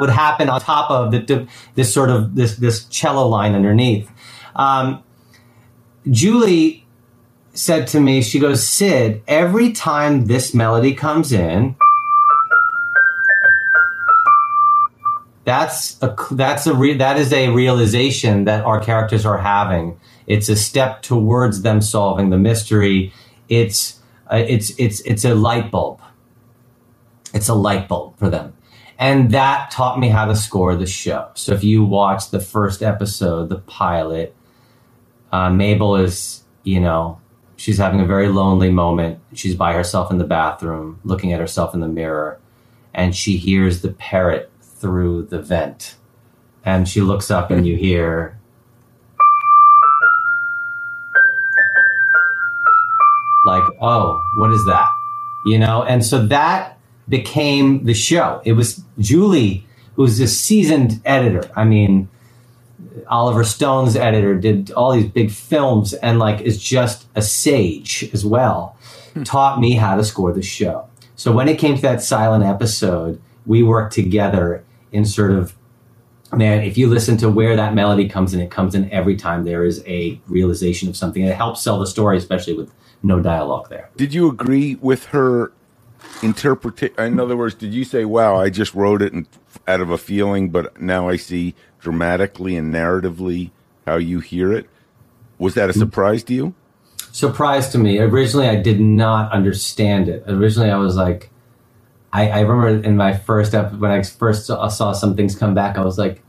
[0.00, 4.10] would happen on top of the, this sort of this this cello line underneath.
[4.54, 5.02] Um,
[6.10, 6.86] Julie
[7.54, 11.76] said to me, she goes, Sid, every time this melody comes in,
[15.44, 19.98] that's a that's a re, that is a realization that our characters are having.
[20.26, 23.12] It's a step towards them solving the mystery.
[23.48, 24.00] It's
[24.30, 26.00] uh, it's it's it's a light bulb.
[27.34, 28.54] It's a light bulb for them.
[28.98, 31.30] And that taught me how to score the show.
[31.34, 34.36] So if you watch the first episode the pilot
[35.32, 37.20] uh, mabel is you know
[37.56, 39.18] she's having a very lonely moment.
[39.34, 42.38] She's by herself in the bathroom looking at herself in the mirror
[42.94, 44.51] and she hears the parrot
[44.82, 45.94] through the vent.
[46.64, 48.38] And she looks up and you hear
[53.46, 54.88] like, oh, what is that?
[55.46, 58.42] You know, and so that became the show.
[58.44, 61.50] It was Julie, who was a seasoned editor.
[61.56, 62.08] I mean,
[63.08, 68.24] Oliver Stone's editor did all these big films and like is just a sage as
[68.24, 68.76] well.
[69.14, 69.22] Hmm.
[69.22, 70.88] Taught me how to score the show.
[71.16, 75.56] So when it came to that silent episode, we worked together in sort of
[76.32, 79.44] man, if you listen to where that melody comes in, it comes in every time
[79.44, 81.22] there is a realization of something.
[81.22, 83.90] It helps sell the story, especially with no dialogue there.
[83.96, 85.52] Did you agree with her
[86.22, 86.98] interpretation?
[86.98, 89.26] In other words, did you say, "Wow, I just wrote it and,
[89.68, 93.50] out of a feeling, but now I see dramatically and narratively
[93.86, 94.68] how you hear it"?
[95.38, 95.80] Was that a mm-hmm.
[95.80, 96.54] surprise to you?
[97.12, 97.98] surprise to me.
[97.98, 100.24] Originally, I did not understand it.
[100.26, 101.30] Originally, I was like,
[102.12, 105.54] I, I remember in my first episode when I first saw, saw some things come
[105.54, 106.22] back, I was like,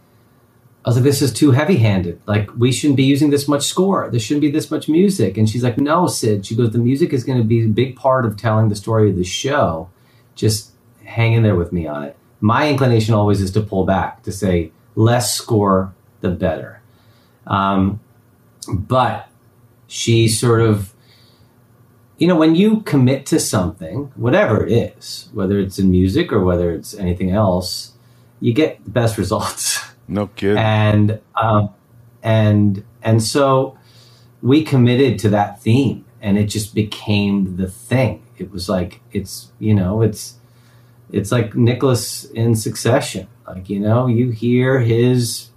[0.85, 2.21] I was like, this is too heavy handed.
[2.25, 4.09] Like, we shouldn't be using this much score.
[4.09, 5.37] There shouldn't be this much music.
[5.37, 6.45] And she's like, no, Sid.
[6.45, 9.09] She goes, the music is going to be a big part of telling the story
[9.09, 9.89] of the show.
[10.35, 10.71] Just
[11.05, 12.17] hang in there with me on it.
[12.41, 16.81] My inclination always is to pull back, to say, less score, the better.
[17.47, 18.01] Um,
[18.67, 19.29] but
[19.87, 20.92] she sort of,
[22.23, 26.41] you know, when you commit to something, whatever it is, whether it's in music or
[26.41, 27.91] whether it's anything else,
[28.39, 29.81] you get the best results.
[30.07, 30.57] No kidding.
[30.57, 31.71] and um,
[32.23, 33.77] and and so
[34.41, 38.25] we committed to that theme, and it just became the thing.
[38.37, 40.35] It was like it's you know it's
[41.11, 43.27] it's like Nicholas in Succession.
[43.45, 45.49] Like you know you hear his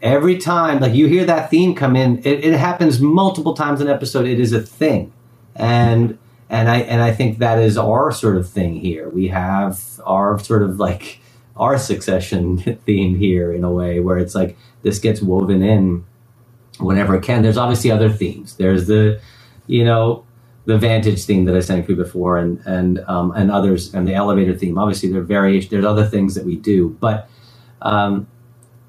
[0.00, 3.88] every time like you hear that theme come in it, it happens multiple times an
[3.88, 5.12] episode it is a thing
[5.56, 6.18] and
[6.50, 9.08] and i and i think that is our sort of thing here.
[9.08, 11.20] We have our sort of like
[11.56, 16.04] our succession theme here in a way where it's like this gets woven in
[16.78, 17.42] whenever it can.
[17.42, 18.56] There's obviously other themes.
[18.56, 19.20] There's the
[19.66, 20.26] you know
[20.64, 24.14] the vantage theme that i for you before and and um, and others and the
[24.14, 24.78] elevator theme.
[24.78, 26.96] Obviously there are variation there's other things that we do.
[27.00, 27.28] But
[27.82, 28.28] um,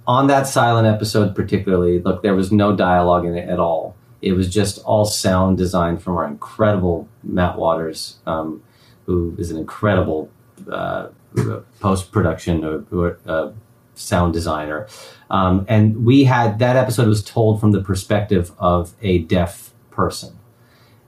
[0.07, 4.33] on that silent episode particularly look there was no dialogue in it at all it
[4.33, 8.63] was just all sound design from our incredible matt waters um,
[9.05, 10.29] who is an incredible
[10.71, 11.07] uh,
[11.79, 13.51] post-production or, or uh,
[13.95, 14.87] sound designer
[15.29, 20.37] um, and we had that episode was told from the perspective of a deaf person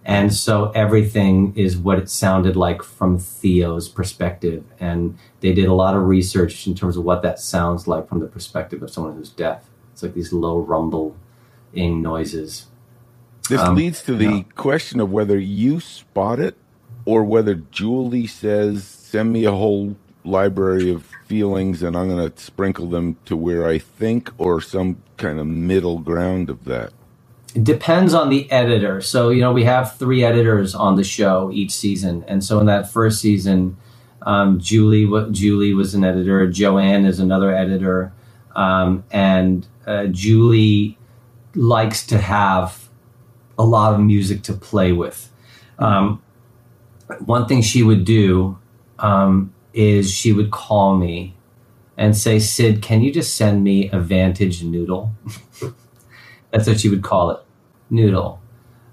[0.06, 4.64] and so everything is what it sounded like from Theo's perspective.
[4.80, 8.20] And they did a lot of research in terms of what that sounds like from
[8.20, 9.68] the perspective of someone who's deaf.
[9.92, 11.16] It's like these low rumbling
[11.74, 12.68] noises.
[13.50, 14.44] This Um, leads to the yeah.
[14.56, 16.56] question of whether you spot it
[17.06, 22.42] or whether Julie says, send me a whole library of feelings and I'm going to
[22.42, 26.94] sprinkle them to where I think or some kind of middle ground of that.
[27.54, 29.02] It depends on the editor.
[29.02, 32.26] So, you know, we have three editors on the show each season.
[32.28, 33.78] And so in that first season,
[34.24, 36.48] um, Julie, Julie was an editor.
[36.48, 38.12] Joanne is another editor.
[38.56, 40.98] Um, and uh, Julie
[41.54, 42.85] likes to have
[43.60, 45.32] a lot of music to play with.
[45.80, 46.24] Um,
[47.22, 48.60] one thing she would do
[49.00, 51.36] um, is she would call me
[51.98, 55.14] and say, Sid, can you just send me a Vantage noodle?
[56.52, 57.40] That's what she would call it,
[57.90, 58.42] noodle.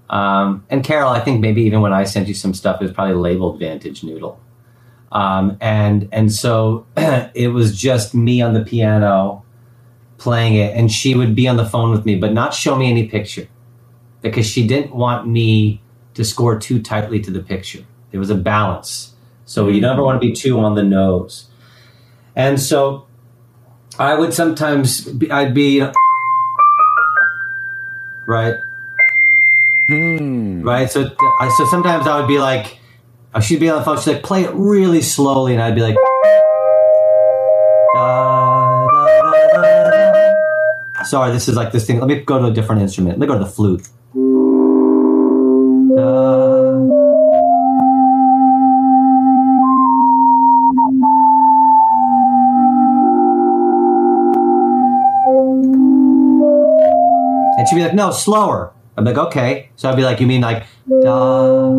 [0.09, 2.93] Um, and Carol, I think maybe even when I sent you some stuff, it was
[2.93, 4.39] probably labeled Vantage Noodle.
[5.11, 9.43] Um, and and so it was just me on the piano
[10.17, 12.89] playing it, and she would be on the phone with me, but not show me
[12.91, 13.47] any picture
[14.23, 15.81] because she didn't want me
[16.15, 17.85] to score too tightly to the picture.
[18.11, 19.13] There was a balance,
[19.45, 21.49] so you never want to be too on the nose.
[22.35, 23.07] And so
[23.99, 25.85] I would sometimes be, I'd be
[28.27, 28.55] right
[29.89, 30.63] Hmm.
[30.63, 30.91] right?
[30.91, 31.11] So,
[31.57, 32.79] so sometimes I would be like,
[33.33, 33.97] uh, she'd be on the phone.
[33.97, 35.95] She's like, play it really slowly, and I'd be like,
[37.93, 39.21] da, da,
[39.53, 41.03] da, da, da.
[41.03, 41.99] sorry, this is like this thing.
[41.99, 43.19] Let me go to a different instrument.
[43.19, 43.87] Let me go to the flute.
[57.57, 58.71] And she'd be like, no, slower.
[58.95, 59.69] I'm like, okay.
[59.75, 61.69] So I'd be like, you mean like da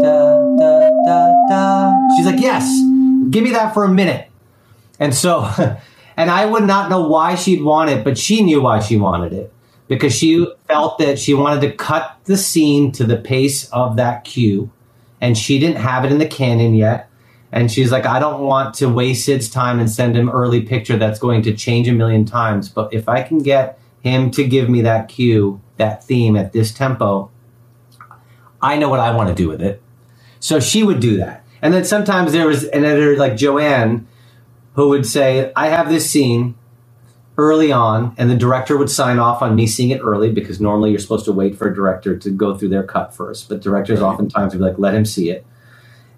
[0.00, 1.92] da da da da?
[2.16, 2.68] She's like, yes.
[3.30, 4.28] Give me that for a minute.
[4.98, 5.48] And so,
[6.16, 9.32] and I would not know why she'd want it, but she knew why she wanted
[9.32, 9.52] it
[9.88, 14.24] because she felt that she wanted to cut the scene to the pace of that
[14.24, 14.70] cue,
[15.20, 17.10] and she didn't have it in the canon yet.
[17.52, 20.96] And she's like, I don't want to waste Sid's time and send him early picture
[20.96, 22.68] that's going to change a million times.
[22.68, 26.72] But if I can get him to give me that cue, that theme at this
[26.74, 27.30] tempo,
[28.60, 29.80] I know what I want to do with it.
[30.40, 31.44] So she would do that.
[31.62, 34.06] And then sometimes there was an editor like Joanne
[34.74, 36.56] who would say, I have this scene
[37.36, 40.90] early on, and the director would sign off on me seeing it early because normally
[40.90, 43.48] you're supposed to wait for a director to go through their cut first.
[43.48, 44.06] But directors Right.
[44.08, 45.44] oftentimes would be like, let him see it.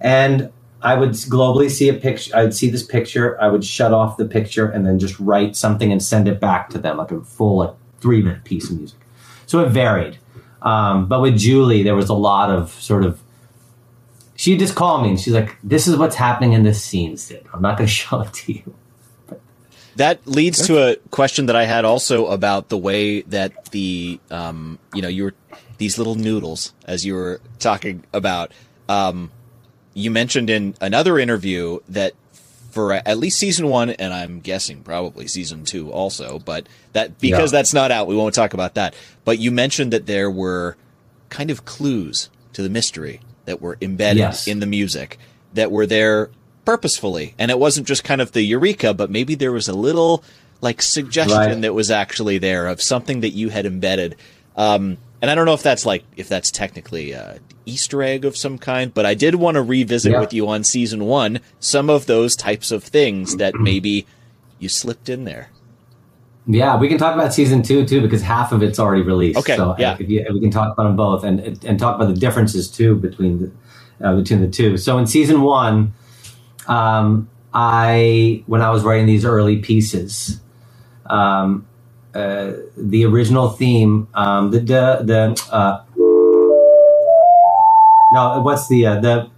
[0.01, 0.51] And
[0.83, 2.37] I would globally see a picture.
[2.37, 3.41] I'd see this picture.
[3.41, 6.69] I would shut off the picture and then just write something and send it back
[6.71, 8.99] to them, like a full like three minute piece of music.
[9.47, 10.19] So it varied.
[10.61, 13.21] Um, but with Julie, there was a lot of sort of.
[14.37, 17.47] She'd just called me and she's like, "This is what's happening in this scene, Sid.
[17.55, 18.75] I'm not going to show it to you."
[19.97, 24.79] That leads to a question that I had also about the way that the, um,
[24.95, 25.35] you know, you were
[25.79, 28.53] these little noodles as you were talking about.
[28.89, 29.31] Um,
[29.95, 32.15] you mentioned in another interview that
[32.71, 36.39] for at least season one, and I'm guessing probably season two also.
[36.39, 37.59] But that because yeah.
[37.59, 38.95] that's not out, we won't talk about that.
[39.25, 40.77] But you mentioned that there were
[41.31, 44.47] kind of clues to the mystery that were embedded yes.
[44.47, 45.19] in the music
[45.55, 46.31] that were there
[46.67, 50.23] purposefully, and it wasn't just kind of the eureka, but maybe there was a little
[50.61, 51.61] like suggestion right.
[51.63, 54.17] that was actually there of something that you had embedded.
[54.57, 58.37] Um, and I don't know if that's like if that's technically a Easter egg of
[58.37, 60.21] some kind, but I did want to revisit yeah.
[60.21, 64.07] with you on season one some of those types of things that maybe
[64.59, 65.49] you slipped in there.
[66.49, 69.39] Yeah, we can talk about season two too because half of it's already released.
[69.39, 72.21] Okay, so yeah, you, we can talk about them both and and talk about the
[72.21, 74.77] differences too between the uh, between the two.
[74.77, 75.93] So in season one,
[76.69, 80.41] um, I when I was writing these early pieces,
[81.07, 81.67] um,
[82.15, 85.83] uh, the original theme, um, the the, the uh,
[88.13, 89.31] no, what's the uh, the.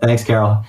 [0.00, 0.64] Thanks, Carol.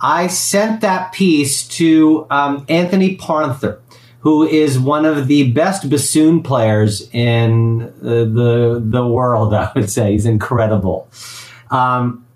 [0.00, 3.80] I sent that piece to um, Anthony Parnther,
[4.24, 9.52] who is one of the best bassoon players in the, the, the world.
[9.54, 11.08] I would say he's incredible.
[11.70, 12.26] Um,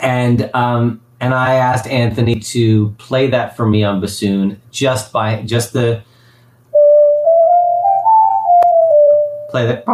[0.00, 5.42] and um, and I asked Anthony to play that for me on bassoon, just by
[5.42, 6.02] just the
[9.50, 9.84] play that,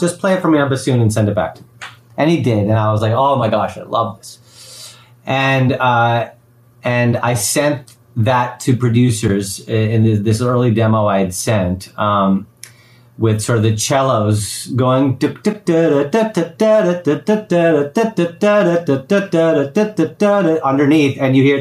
[0.00, 1.68] just play it for me on bassoon and send it back to me.
[2.16, 4.96] And he did, and I was like, oh my gosh, I love this.
[5.26, 6.30] And uh,
[6.82, 11.96] and I sent that to producers in this early demo I had sent.
[11.98, 12.46] Um,
[13.20, 15.18] with sort of the cellos going
[20.64, 21.58] underneath, and you hear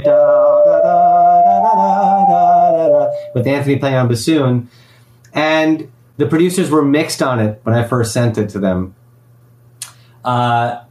[3.35, 4.69] with Anthony playing on bassoon,
[5.33, 8.95] and the producers were mixed on it when I first sent it to them.
[10.23, 10.81] Uh,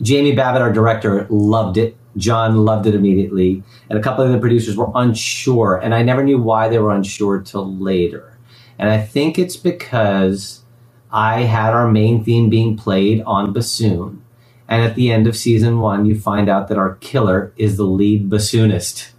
[0.00, 1.94] Jamie Babbitt, our director, loved it.
[2.16, 6.22] John loved it immediately, and a couple of the producers were unsure, and I never
[6.24, 8.34] knew why they were unsure till later
[8.78, 10.62] and I think it's because
[11.10, 14.22] I had our main theme being played on bassoon.
[14.68, 17.84] And at the end of season one, you find out that our killer is the
[17.84, 19.12] lead bassoonist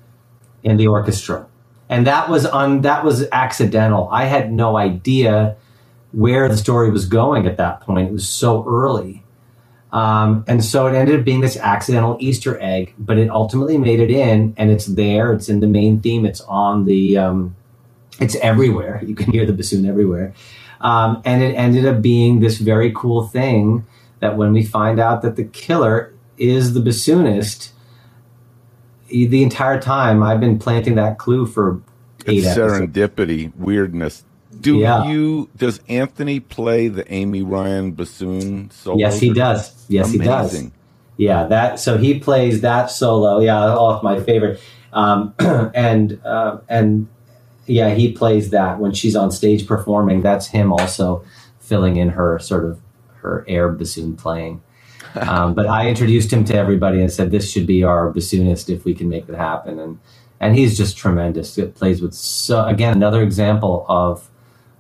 [0.64, 1.48] in the orchestra.
[1.90, 4.10] And that was un, that was accidental.
[4.12, 5.58] I had no idea
[6.14, 8.10] where the story was going at that point.
[8.10, 9.25] It was so early.
[9.96, 14.02] Um, and so it ended up being this accidental Easter egg, but it ultimately made
[14.02, 15.32] it in, and it's there.
[15.32, 16.26] It's in the main theme.
[16.26, 17.56] It's on the um,
[18.20, 19.02] it's everywhere.
[19.06, 20.34] You can hear the bassoon everywhere.
[20.82, 23.86] Um, and it ended up being this very cool thing
[24.20, 27.72] that when we find out that the killer is the bassoonist,
[29.08, 31.82] the entire time I've been planting that clue for
[32.28, 34.26] eight it's serendipity, weirdness.
[34.62, 35.06] Do yeah.
[35.06, 35.50] you?
[35.58, 38.98] Does Anthony play the Amy Ryan bassoon solo?
[38.98, 39.86] Yes, he does.
[39.88, 40.22] Yes, Amazing.
[40.22, 40.72] he does.
[41.18, 41.80] Yeah, that.
[41.80, 43.40] So he plays that solo.
[43.40, 44.60] Yeah, all of my favorite.
[44.94, 47.08] Um, and uh, and
[47.66, 50.22] yeah, he plays that when she's on stage performing.
[50.22, 51.24] That's him also
[51.60, 52.80] filling in her sort of
[53.22, 54.62] her air bassoon playing.
[55.16, 58.84] Um, but I introduced him to everybody and said this should be our bassoonist if
[58.84, 59.80] we can make it happen.
[59.80, 59.98] And
[60.42, 61.58] and he's just tremendous.
[61.58, 64.30] It plays with so again another example of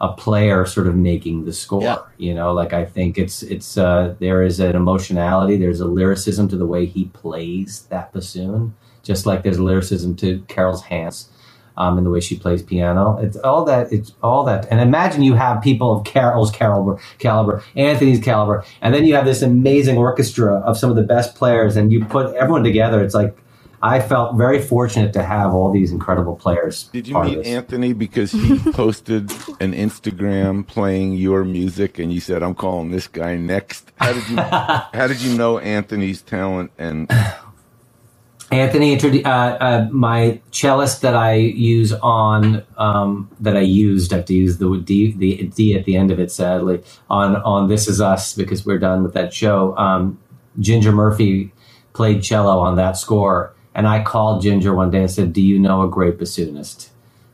[0.01, 1.81] a player sort of making the score.
[1.81, 1.97] Yeah.
[2.17, 6.47] You know, like I think it's it's uh, there is an emotionality, there's a lyricism
[6.49, 11.29] to the way he plays that bassoon, just like there's lyricism to Carol's hands
[11.77, 13.17] um, and the way she plays piano.
[13.21, 13.91] It's all that.
[13.91, 14.67] It's all that.
[14.71, 19.25] And imagine you have people of Carol's caliber, caliber, Anthony's caliber, and then you have
[19.25, 23.03] this amazing orchestra of some of the best players, and you put everyone together.
[23.03, 23.35] It's like
[23.85, 26.85] I felt very fortunate to have all these incredible players.
[26.85, 29.29] Did you meet Anthony because he posted
[29.61, 33.91] an Instagram playing your music, and you said, "I'm calling this guy next"?
[33.97, 37.11] How did you How did you know Anthony's talent and
[38.51, 44.13] Anthony, uh, uh, my cellist that I use on um, that I used.
[44.13, 46.31] I have to use the D, the D at the end of it.
[46.31, 49.77] Sadly, on on This Is Us because we're done with that show.
[49.77, 50.19] Um,
[50.59, 51.51] Ginger Murphy
[51.93, 55.59] played cello on that score, and I called Ginger one day and said, "Do you
[55.59, 56.89] know a great bassoonist?"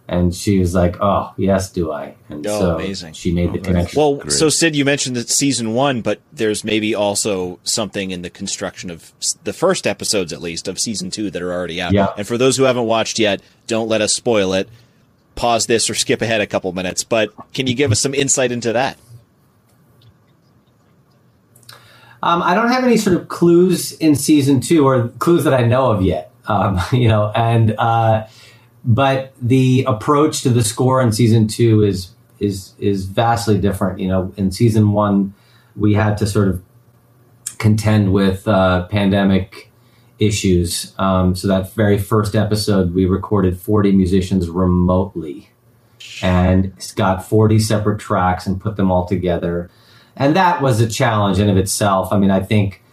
[0.08, 3.13] And she was like, "Oh, yes, do I?" And oh, so amazing.
[3.13, 3.99] she made the oh, connection.
[3.99, 4.32] Well, Great.
[4.34, 8.89] so Sid, you mentioned that season one, but there's maybe also something in the construction
[8.89, 11.93] of the first episodes, at least, of season two that are already out.
[11.93, 12.07] Yeah.
[12.18, 14.68] And for those who haven't watched yet, don't let us spoil it.
[15.36, 17.03] Pause this or skip ahead a couple minutes.
[17.03, 18.97] But can you give us some insight into that?
[22.24, 25.63] Um, I don't have any sort of clues in season two, or clues that I
[25.63, 26.30] know of yet.
[26.52, 28.28] Um, you know, and uh,
[28.84, 33.99] but the approach to the score in season two is is is vastly different.
[33.99, 35.34] You know, in season one,
[35.76, 36.62] we had to sort of
[37.58, 39.72] contend with uh, pandemic
[40.20, 40.93] issues.
[40.97, 45.49] Um, so that very first episode, we recorded 40 musicians remotely
[46.22, 49.70] and got 40 separate tracks and put them all together.
[50.16, 52.12] And that was a challenge in of itself.
[52.12, 52.84] I mean, I think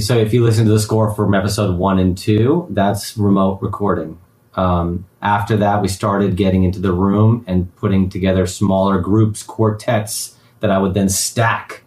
[0.00, 0.18] so.
[0.18, 4.18] If you listen to the score from episode one and two, that's remote recording.
[4.54, 10.36] Um, after that, we started getting into the room and putting together smaller groups, quartets
[10.60, 11.84] that I would then stack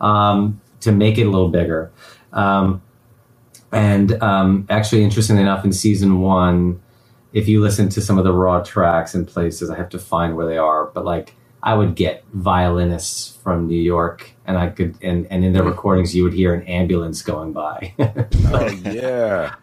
[0.00, 1.92] um, to make it a little bigger.
[2.32, 2.82] Um,
[3.72, 6.80] and um, actually, interestingly enough, in season one,
[7.32, 10.36] if you listen to some of the raw tracks in places, I have to find
[10.36, 11.34] where they are, but like
[11.66, 16.14] I would get violinists from New York, and I could, and, and in the recordings,
[16.14, 17.92] you would hear an ambulance going by.
[17.98, 19.56] oh yeah.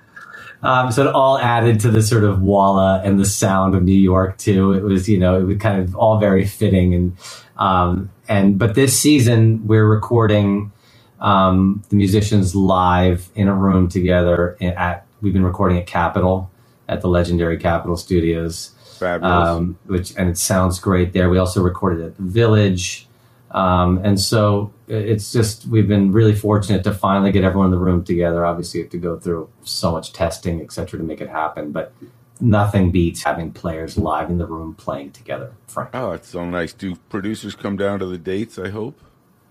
[0.62, 3.97] Um, so it all added to the sort of walla and the sound of New
[3.97, 4.74] York too.
[4.74, 7.18] It was, you know, it was kind of all very fitting and
[7.56, 10.74] um, and but this season we're recording
[11.22, 14.58] um, the musicians live in a room together.
[14.62, 16.51] At we've been recording at Capitol
[16.89, 18.72] at the legendary Capitol Studios,
[19.04, 21.30] um, which and it sounds great there.
[21.30, 23.08] We also recorded at the Village.
[23.51, 27.78] Um, and so it's just we've been really fortunate to finally get everyone in the
[27.78, 28.43] room together.
[28.43, 31.72] Obviously, you have to go through so much testing, et cetera, to make it happen.
[31.72, 31.93] But
[32.41, 35.54] nothing beats having players live in the room playing together.
[35.68, 35.91] Frank.
[35.93, 36.74] Oh, it's so nice.
[36.74, 38.58] Do producers come down to the dates?
[38.58, 38.99] I hope,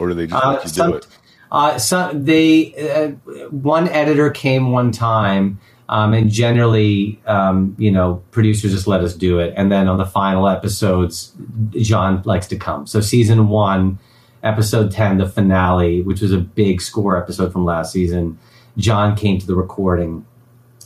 [0.00, 1.06] or do they just uh, let you some, do it?
[1.52, 3.10] Uh, some they uh,
[3.50, 5.60] one editor came one time.
[5.92, 9.52] Um, and generally, um, you know, producers just let us do it.
[9.58, 11.34] And then on the final episodes,
[11.72, 12.86] John likes to come.
[12.86, 13.98] So season one,
[14.42, 18.38] episode 10, the finale, which was a big score episode from last season,
[18.78, 20.24] John came to the recording.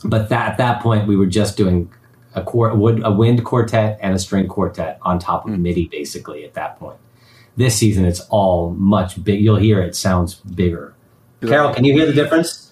[0.03, 1.89] But that, at that point, we were just doing
[2.35, 5.61] a, quart, a wind quartet and a string quartet on top of mm.
[5.61, 6.99] MIDI, basically, at that point.
[7.55, 9.39] This season, it's all much big.
[9.39, 10.93] You'll hear it sounds bigger.
[11.41, 12.66] Carol, can you hear the difference?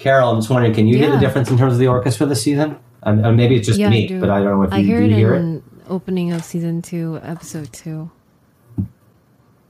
[0.00, 1.04] Carol, I'm just wondering, can you yeah.
[1.04, 2.78] hear the difference in terms of the orchestra this season?
[3.02, 4.86] And, and maybe it's just yeah, me, I but I don't know if I you,
[4.86, 5.62] hear you hear it.
[5.88, 8.10] Opening of season two, episode two,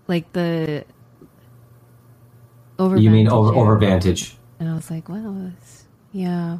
[0.06, 0.84] like the
[2.78, 2.96] over.
[2.96, 4.36] You mean over over vantage?
[4.58, 5.50] And I was like, wow,
[6.12, 6.58] yeah.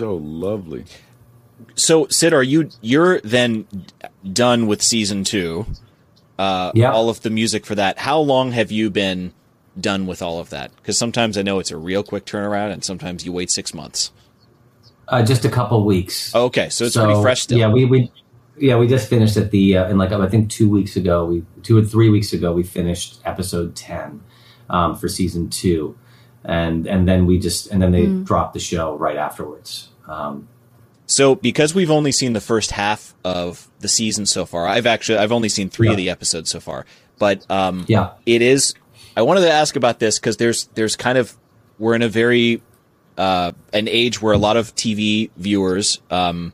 [0.00, 0.84] So lovely.
[1.74, 3.66] So Sid, are you you're then
[4.32, 5.66] done with season two?
[6.38, 6.92] Uh, yeah.
[6.92, 7.98] All of the music for that.
[7.98, 9.32] How long have you been
[9.80, 10.74] done with all of that?
[10.76, 14.12] Because sometimes I know it's a real quick turnaround, and sometimes you wait six months.
[15.08, 16.34] Uh, just a couple weeks.
[16.34, 17.58] Okay, so it's so, pretty fresh still.
[17.58, 18.12] Yeah, we, we
[18.58, 21.44] yeah we just finished at the uh, in like I think two weeks ago we
[21.62, 24.22] two or three weeks ago we finished episode ten
[24.68, 25.96] um, for season two,
[26.44, 28.24] and and then we just and then they mm.
[28.24, 29.88] dropped the show right afterwards.
[30.06, 30.48] Um,
[31.06, 35.18] so because we've only seen the first half of the season so far, I've actually
[35.18, 35.92] I've only seen three yeah.
[35.92, 36.84] of the episodes so far,
[37.18, 38.74] but um, yeah, it is
[39.18, 41.36] I wanted to ask about this because there's there's kind of
[41.76, 42.62] we're in a very
[43.16, 46.52] uh, an age where a lot of TV viewers um,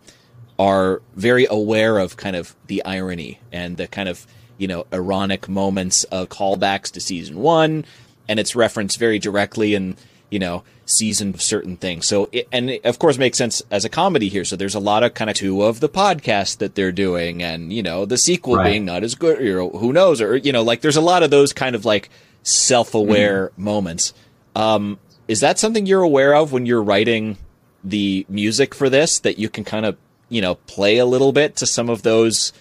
[0.58, 5.46] are very aware of kind of the irony and the kind of you know ironic
[5.46, 7.84] moments of callbacks to season one,
[8.30, 9.94] and it's referenced very directly in
[10.30, 12.06] you know season certain things.
[12.06, 14.46] So it, and it, of course makes sense as a comedy here.
[14.46, 17.74] So there's a lot of kind of two of the podcast that they're doing, and
[17.74, 18.70] you know the sequel right.
[18.70, 19.38] being not as good.
[19.44, 21.84] You know who knows, or you know like there's a lot of those kind of
[21.84, 22.08] like
[22.44, 23.64] self-aware mm-hmm.
[23.64, 24.14] moments.
[24.54, 27.38] Um, is that something you're aware of when you're writing
[27.82, 29.18] the music for this?
[29.18, 29.96] That you can kind of
[30.28, 32.52] you know play a little bit to some of those.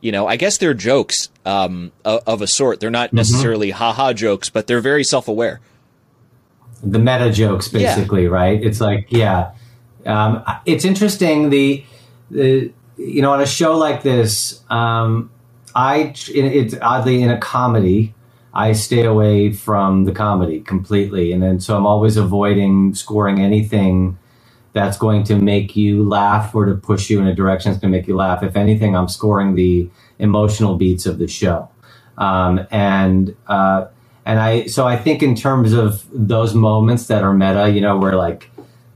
[0.00, 2.80] You know, I guess they're jokes um, of, a sort.
[2.80, 3.18] They're not mm-hmm.
[3.18, 3.78] necessarily mm-hmm.
[3.78, 5.60] haha jokes, but they're very self-aware.
[6.82, 8.30] The meta jokes, basically, yeah.
[8.30, 8.60] right?
[8.60, 9.52] It's like, yeah,
[10.04, 11.50] um, it's interesting.
[11.50, 11.84] The,
[12.32, 15.30] the you know, on a show like this, um,
[15.72, 18.12] I it's oddly in a comedy.
[18.54, 21.32] I stay away from the comedy completely.
[21.32, 24.18] And then so I'm always avoiding scoring anything
[24.74, 27.92] that's going to make you laugh or to push you in a direction that's going
[27.92, 28.42] to make you laugh.
[28.42, 29.88] If anything, I'm scoring the
[30.18, 31.68] emotional beats of the show.
[32.18, 33.86] Um, and, uh,
[34.24, 37.98] and I, so I think in terms of those moments that are meta, you know,
[37.98, 38.50] where like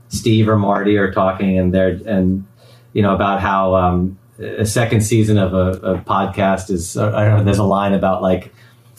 [0.09, 2.45] Steve or Marty are talking and they're, and,
[2.93, 7.37] you know, about how, um, a second season of a, a podcast is, I don't
[7.39, 8.53] know, there's a line about like,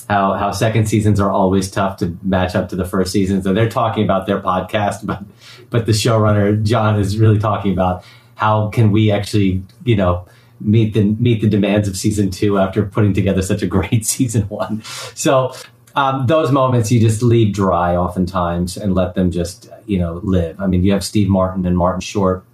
[0.09, 3.47] how how second seasons are always tough to match up to the first seasons.
[3.47, 5.23] And they're talking about their podcast, but
[5.71, 8.05] but the showrunner John is really talking about
[8.35, 10.27] how can we actually you know
[10.61, 14.43] meet the meet the demands of season two after putting together such a great season
[14.49, 14.83] one.
[15.15, 15.55] So
[15.95, 20.61] um, those moments you just leave dry oftentimes and let them just you know live.
[20.61, 22.45] I mean, you have Steve Martin and Martin Short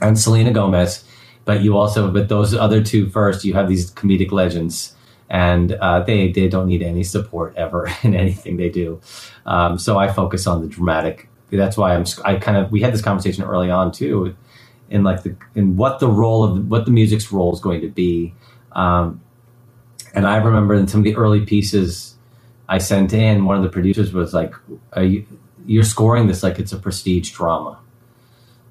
[0.00, 1.04] and Selena Gomez
[1.44, 4.93] but you also with those other two first, you have these comedic legends,
[5.30, 9.00] and uh, they they don't need any support ever in anything they do.
[9.46, 11.28] Um, so I focus on the dramatic.
[11.50, 14.34] That's why I'm I kind of we had this conversation early on too,
[14.90, 17.88] in like the in what the role of what the music's role is going to
[17.88, 18.34] be.
[18.72, 19.20] Um,
[20.14, 22.16] and I remember in some of the early pieces
[22.68, 24.54] I sent in, one of the producers was like,
[24.96, 25.26] you,
[25.66, 27.78] "You're scoring this like it's a prestige drama,"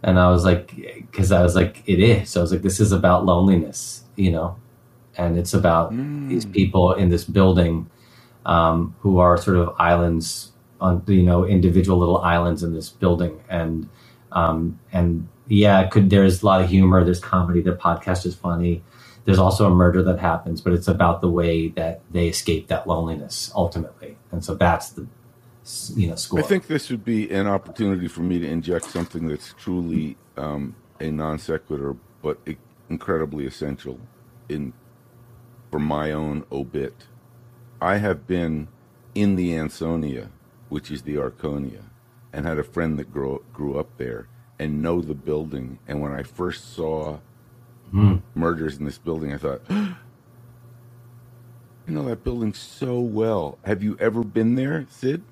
[0.02, 2.80] and I was like, "Because I was like, it is." So I was like, "This
[2.80, 4.58] is about loneliness, you know,
[5.18, 6.30] and it's about mm.
[6.30, 7.90] these people in this building
[8.46, 10.52] um, who are sort of islands
[10.82, 13.90] on, you know, individual little islands in this building, and
[14.32, 18.84] um, and yeah, could there's a lot of humor, there's comedy, the podcast is funny."
[19.26, 22.88] there's also a murder that happens, but it's about the way that they escape that
[22.88, 24.18] loneliness ultimately.
[24.32, 25.08] And so that's the
[25.96, 26.40] you know score.
[26.40, 30.76] I think this would be an opportunity for me to inject something that's truly um,
[31.00, 32.40] a non sequitur, but
[32.90, 34.00] incredibly essential
[34.50, 34.74] in
[35.74, 37.08] for my own obit.
[37.82, 38.68] I have been
[39.16, 40.30] in the Ansonia,
[40.70, 41.86] which is the Arconia,
[42.32, 44.28] and had a friend that grew grew up there
[44.60, 45.80] and know the building.
[45.88, 47.22] And when I first saw
[47.92, 48.22] mm.
[48.36, 49.34] murders in this building.
[49.34, 49.96] I thought, you
[51.88, 53.58] know that building so well.
[53.66, 55.24] Have you ever been there, Sid?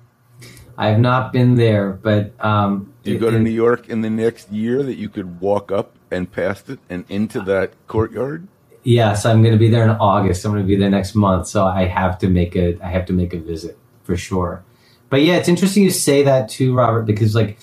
[0.76, 4.50] I have not been there, but um, you go to New York in the next
[4.50, 8.48] year that you could walk up and past it and into that courtyard.
[8.84, 10.44] Yes, I'm going to be there in August.
[10.44, 13.06] I'm going to be there next month, so I have to make a I have
[13.06, 14.64] to make a visit for sure.
[15.08, 17.58] But yeah, it's interesting you say that too, Robert, because like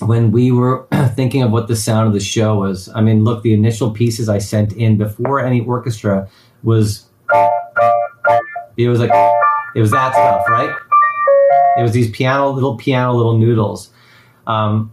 [0.00, 3.42] when we were thinking of what the sound of the show was, I mean, look,
[3.42, 6.28] the initial pieces I sent in before any orchestra
[6.62, 7.08] was
[8.76, 9.12] it was like
[9.74, 10.74] it was that stuff, right?
[11.78, 13.90] It was these piano little piano little noodles.
[14.46, 14.92] Um,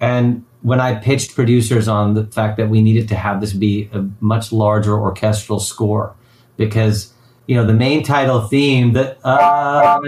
[0.00, 3.88] and when I pitched producers on the fact that we needed to have this be
[3.92, 6.16] a much larger orchestral score,
[6.56, 7.12] because
[7.46, 10.00] you know the main title theme, that uh,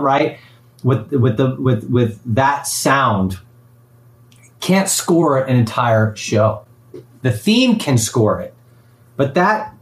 [0.00, 0.38] right
[0.82, 3.38] with with the with with that sound
[4.60, 6.64] can't score an entire show.
[7.20, 8.54] The theme can score it,
[9.18, 9.74] but that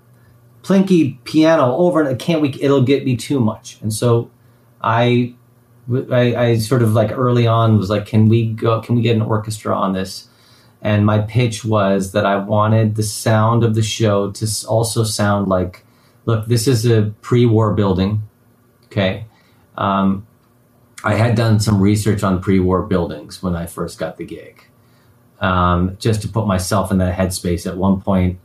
[0.64, 3.78] plinky piano over and can't we it'll get me too much.
[3.80, 4.28] And so
[4.82, 5.34] I,
[5.90, 8.80] I I sort of like early on was like, can we go?
[8.80, 10.28] Can we get an orchestra on this?
[10.80, 15.48] And my pitch was that I wanted the sound of the show to also sound
[15.48, 15.84] like,
[16.24, 18.22] look, this is a pre-war building,
[18.86, 19.26] okay.
[19.76, 20.26] Um,
[21.02, 24.64] I had done some research on pre-war buildings when I first got the gig,
[25.40, 27.66] um, just to put myself in that headspace.
[27.66, 28.38] At one point,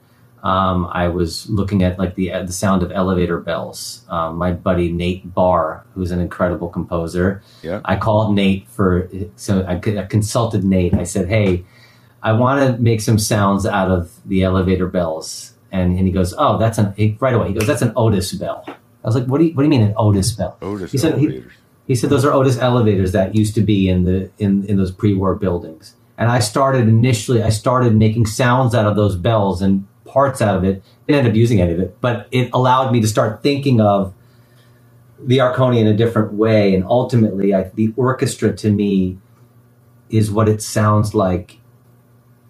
[0.44, 4.06] um, I was looking at like the the sound of elevator bells.
[4.10, 7.80] Um, my buddy Nate Barr, who's an incredible composer, yeah.
[7.86, 10.94] I called Nate for so I, I consulted Nate.
[10.94, 11.64] I said, "Hey,
[12.22, 16.34] I want to make some sounds out of the elevator bells," and, and he goes,
[16.38, 19.38] "Oh, that's an right away." He goes, "That's an Otis bell." I was like, "What
[19.38, 21.54] do you What do you mean an Otis bell?" Otis he said, elevators.
[21.88, 24.76] He, he said those are Otis elevators that used to be in the in in
[24.76, 25.96] those pre-war buildings.
[26.18, 30.56] And I started initially, I started making sounds out of those bells and parts out
[30.56, 30.84] of it.
[31.08, 34.14] Didn't end up using any of it, but it allowed me to start thinking of
[35.20, 36.76] the Arconia in a different way.
[36.76, 39.18] And ultimately, I, the orchestra to me
[40.10, 41.58] is what it sounds like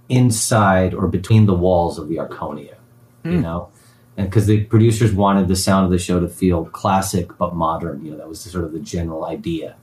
[0.09, 2.76] inside or between the walls of the Arconia.
[3.24, 3.32] Mm.
[3.32, 3.41] You hmm.
[3.41, 3.70] know,
[4.18, 8.03] and because the producers wanted the sound of the show to feel classic but modern.
[8.05, 9.78] You know, that was sort of the general idea.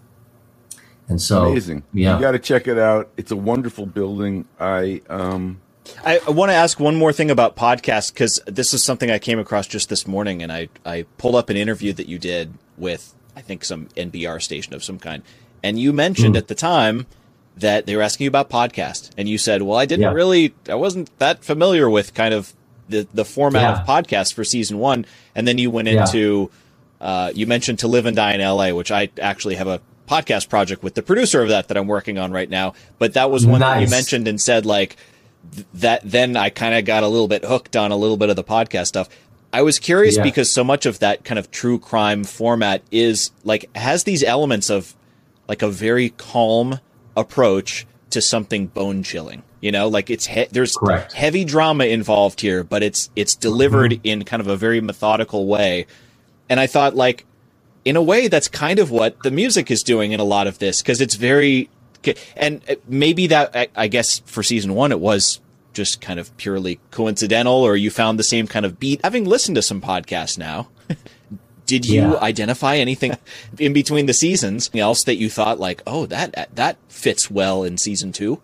[1.08, 1.82] And so, amazing.
[1.92, 3.08] Yeah, you got to check it out.
[3.16, 4.46] It's a wonderful building.
[4.60, 5.60] I um,
[6.04, 9.18] I, I want to ask one more thing about podcasts because this is something I
[9.18, 12.54] came across just this morning, and I I pulled up an interview that you did
[12.76, 15.22] with I think some NPR station of some kind,
[15.62, 16.38] and you mentioned mm.
[16.38, 17.06] at the time
[17.56, 20.12] that they were asking you about podcast, and you said, "Well, I didn't yeah.
[20.12, 22.54] really, I wasn't that familiar with kind of
[22.88, 23.80] the the format yeah.
[23.80, 26.50] of podcast for season one, and then you went into
[27.00, 30.48] uh, you mentioned to live and die in L.A., which I actually have a podcast
[30.48, 32.74] project with the producer of that that I'm working on right now.
[32.98, 33.76] But that was one nice.
[33.76, 34.96] that you mentioned and said like
[35.54, 36.02] th- that.
[36.04, 38.44] Then I kind of got a little bit hooked on a little bit of the
[38.44, 39.08] podcast stuff.
[39.52, 40.22] I was curious yeah.
[40.22, 44.70] because so much of that kind of true crime format is like has these elements
[44.70, 44.94] of
[45.48, 46.78] like a very calm
[47.16, 49.42] approach to something bone chilling.
[49.60, 51.12] You know, like it's he- there's Correct.
[51.12, 54.06] heavy drama involved here, but it's it's delivered mm-hmm.
[54.06, 55.86] in kind of a very methodical way.
[56.48, 57.26] And I thought, like,
[57.84, 60.58] in a way, that's kind of what the music is doing in a lot of
[60.58, 61.70] this because it's very,
[62.36, 65.40] and uh, maybe that I guess for season one it was
[65.72, 69.00] just kind of purely coincidental, or you found the same kind of beat.
[69.04, 70.68] Having listened to some podcasts now.
[71.66, 72.16] Did you yeah.
[72.16, 73.16] identify anything
[73.58, 77.76] in between the seasons else that you thought like, oh, that that fits well in
[77.76, 78.42] season two?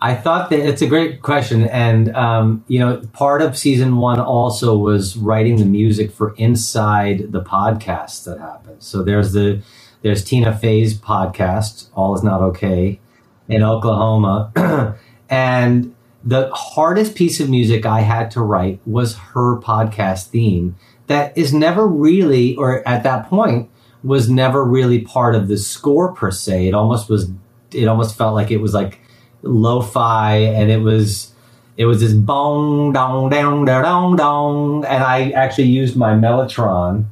[0.00, 4.20] I thought that it's a great question, and um, you know, part of season one
[4.20, 8.80] also was writing the music for inside the podcast that happen.
[8.80, 9.62] So there's the
[10.06, 13.00] there's Tina Fey's podcast, All Is Not Okay,
[13.48, 14.96] in Oklahoma,
[15.28, 20.76] and the hardest piece of music I had to write was her podcast theme.
[21.08, 23.68] That is never really, or at that point,
[24.04, 26.68] was never really part of the score per se.
[26.68, 27.28] It almost was.
[27.72, 29.00] It almost felt like it was like
[29.42, 31.32] lo-fi and it was
[31.76, 37.04] it was this bong dong dong dong dong and i actually used my mellotron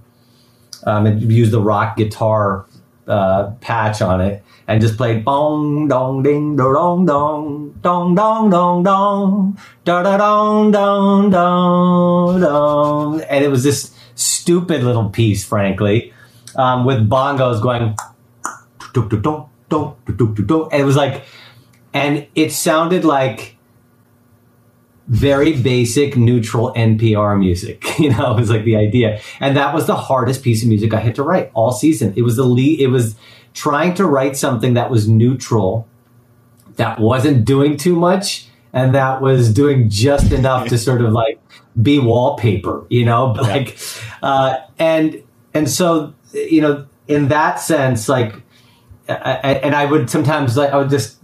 [0.84, 2.64] um, and used the rock guitar
[3.06, 8.82] uh, patch on it and just played bong dong ding dong dong dong dong dong
[8.82, 13.20] dong da da dong dong dong dong.
[13.22, 16.12] And it was this stupid little piece frankly
[16.56, 17.94] um, with bongos going
[20.70, 21.24] and it was like
[21.92, 23.53] and it sounded like
[25.08, 27.84] very basic neutral NPR music.
[27.98, 29.20] You know, it was like the idea.
[29.38, 32.12] And that was the hardest piece of music I had to write all season.
[32.16, 33.14] It was the lead, it was
[33.52, 35.86] trying to write something that was neutral,
[36.74, 41.40] that wasn't doing too much, and that was doing just enough to sort of like
[41.80, 43.78] be wallpaper, you know, like,
[44.22, 45.22] uh, and,
[45.54, 48.34] and so, you know, in that sense, like,
[49.08, 51.18] I, and I would sometimes like, I would just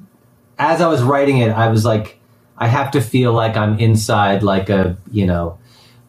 [0.61, 2.20] as I was writing it, I was like,
[2.61, 5.59] I have to feel like I'm inside like a, you know,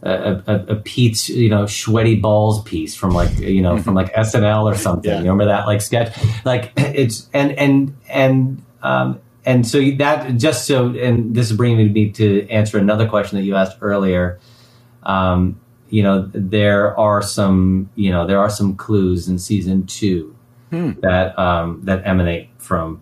[0.03, 4.13] a, a, a Pete's, you know, sweaty balls piece from like, you know, from like
[4.13, 5.09] SNL or something.
[5.09, 5.17] Yeah.
[5.19, 6.13] You remember that like sketch?
[6.43, 11.93] Like it's, and, and, and, um, and so that just so, and this is bringing
[11.93, 14.39] me to answer another question that you asked earlier.
[15.03, 20.35] Um, you know, there are some, you know, there are some clues in season two
[20.69, 20.91] hmm.
[21.01, 23.01] that, um, that emanate from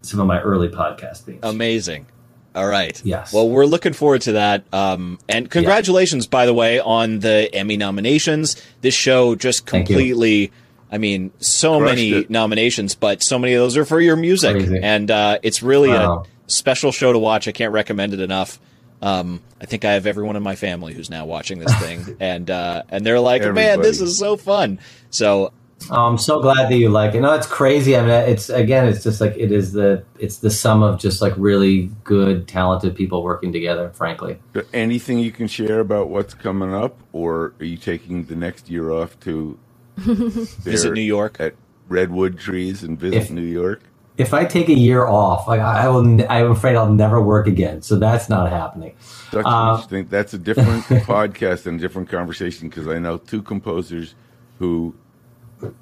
[0.00, 1.40] some of my early podcast themes.
[1.42, 2.06] Amazing.
[2.54, 3.00] All right.
[3.04, 3.32] Yes.
[3.32, 4.64] Well, we're looking forward to that.
[4.72, 6.30] Um, and congratulations, yeah.
[6.30, 8.62] by the way, on the Emmy nominations.
[8.82, 10.52] This show just completely.
[10.90, 12.30] I mean, so Crushed many it.
[12.30, 14.78] nominations, but so many of those are for your music, Crazy.
[14.82, 16.26] and uh, it's really wow.
[16.46, 17.48] a special show to watch.
[17.48, 18.60] I can't recommend it enough.
[19.00, 22.50] Um, I think I have everyone in my family who's now watching this thing, and
[22.50, 23.66] uh, and they're like, Everybody.
[23.66, 24.78] "Man, this is so fun!"
[25.08, 25.52] So
[25.90, 27.20] Oh, I'm so glad that you like it.
[27.20, 27.96] No, it's crazy.
[27.96, 31.22] I mean, it's again, it's just like it is the it's the sum of just
[31.22, 33.90] like really good, talented people working together.
[33.90, 34.38] Frankly,
[34.72, 38.90] anything you can share about what's coming up, or are you taking the next year
[38.90, 39.58] off to
[39.96, 41.54] visit New York at
[41.88, 43.82] redwood trees and visit if, New York?
[44.16, 47.82] If I take a year off, like I will, I'm afraid I'll never work again.
[47.82, 48.94] So that's not happening.
[49.30, 50.06] That's um, interesting.
[50.08, 54.14] That's a different podcast and a different conversation because I know two composers
[54.58, 54.94] who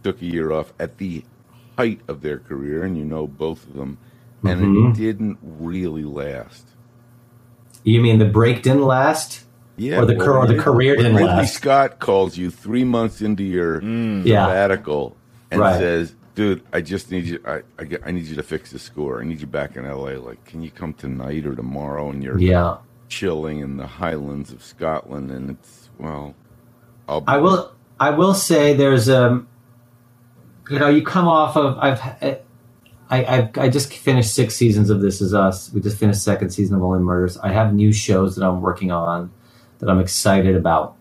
[0.03, 1.25] took a year off at the
[1.77, 3.99] height of their career, and you know both of them,
[4.45, 4.91] and mm-hmm.
[4.91, 6.67] it didn't really last.
[7.85, 9.45] You mean the break didn't last?
[9.77, 11.55] Yeah, or the, well, or the career didn't Ridley last.
[11.55, 14.23] Scott calls you three months into your mm.
[14.23, 15.17] sabbatical
[15.51, 15.79] and right.
[15.79, 17.41] says, "Dude, I just need you.
[17.47, 19.23] I, I, I, need you to fix the score.
[19.23, 20.19] I need you back in L.A.
[20.19, 22.77] Like, can you come tonight or tomorrow?" And you're yeah.
[23.09, 26.35] chilling in the Highlands of Scotland, and it's well,
[27.09, 27.73] I'll I will.
[27.99, 29.49] I will say there's um
[30.71, 32.39] you know, you come off of I've I,
[33.11, 35.73] I've, I just finished six seasons of This Is Us.
[35.73, 37.37] We just finished second season of Only Murders.
[37.39, 39.33] I have new shows that I'm working on
[39.81, 40.97] that I'm excited about.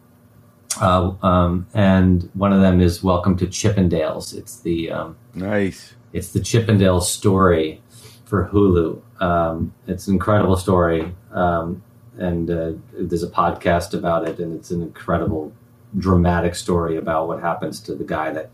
[0.81, 4.35] Uh, um, and one of them is Welcome to Chippendales.
[4.35, 5.93] It's the um, nice.
[6.11, 7.83] It's the Chippendales story
[8.25, 9.01] for Hulu.
[9.21, 11.83] Um, it's an incredible story, um,
[12.17, 15.53] and uh, there's a podcast about it, and it's an incredible,
[15.97, 18.49] dramatic story about what happens to the guy that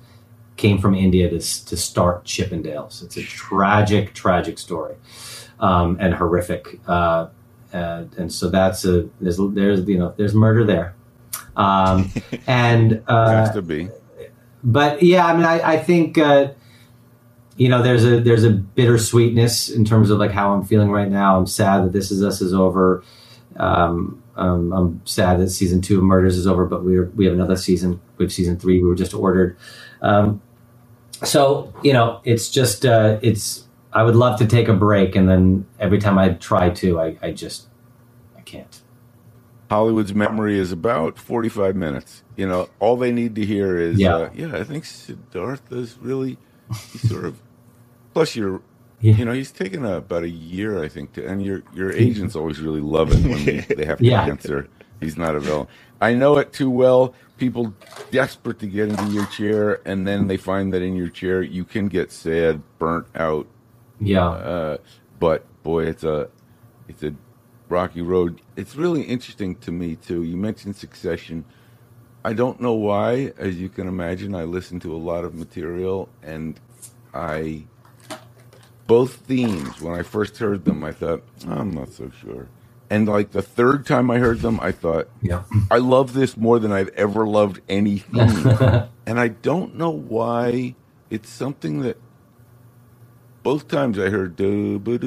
[0.57, 3.03] came from India to, to start Chippendales.
[3.03, 4.95] It's a tragic, tragic story
[5.59, 6.79] um, and horrific.
[6.87, 7.27] Uh,
[7.73, 10.95] and, and, so that's a there's there's you know there's murder there,
[11.57, 12.11] um,
[12.47, 13.89] and uh, has to be.
[14.63, 16.53] But yeah, I mean, I, I think uh,
[17.57, 21.09] you know there's a there's a bittersweetness in terms of like how I'm feeling right
[21.09, 21.37] now.
[21.37, 23.03] I'm sad that this is us is over.
[23.57, 27.33] Um, um, I'm sad that season two of Murders is over, but we we have
[27.33, 27.99] another season.
[28.17, 28.81] We have season three.
[28.81, 29.57] We were just ordered.
[30.05, 30.41] Um,
[31.23, 33.63] so you know, it's just uh, it's.
[33.91, 37.17] I would love to take a break, and then every time I try to, I,
[37.21, 37.67] I just
[38.37, 38.81] I can't.
[39.69, 42.23] Hollywood's memory is about forty-five minutes.
[42.35, 44.55] You know, all they need to hear is, yeah, uh, yeah.
[44.55, 46.37] I think Siddhartha's really
[47.07, 47.41] sort of.
[48.13, 48.61] Plus, you're
[49.01, 49.15] yeah.
[49.15, 52.35] You know, he's taken a, about a year, I think, to, and your your agents
[52.35, 54.25] always really love it when they, they have to yeah.
[54.25, 54.67] answer.
[54.99, 55.67] He's not a villain.
[56.01, 57.73] I know it too well people
[58.11, 61.65] desperate to get into your chair, and then they find that in your chair you
[61.65, 63.47] can get sad, burnt out,
[63.99, 64.77] yeah, uh,
[65.19, 66.29] but boy, it's a
[66.87, 67.13] it's a
[67.69, 68.41] rocky road.
[68.55, 70.23] It's really interesting to me too.
[70.23, 71.45] You mentioned Succession.
[72.23, 76.09] I don't know why, as you can imagine, I listen to a lot of material
[76.23, 76.59] and
[77.13, 77.65] I
[78.87, 82.47] both themes when I first heard them, I thought, I'm not so sure.
[82.89, 85.43] And like the third time I heard them, I thought, Yeah.
[85.71, 88.47] I love this more than I've ever loved any theme.
[89.05, 90.75] and I don't know why.
[91.09, 91.97] It's something that
[93.43, 94.99] both times I heard ba ba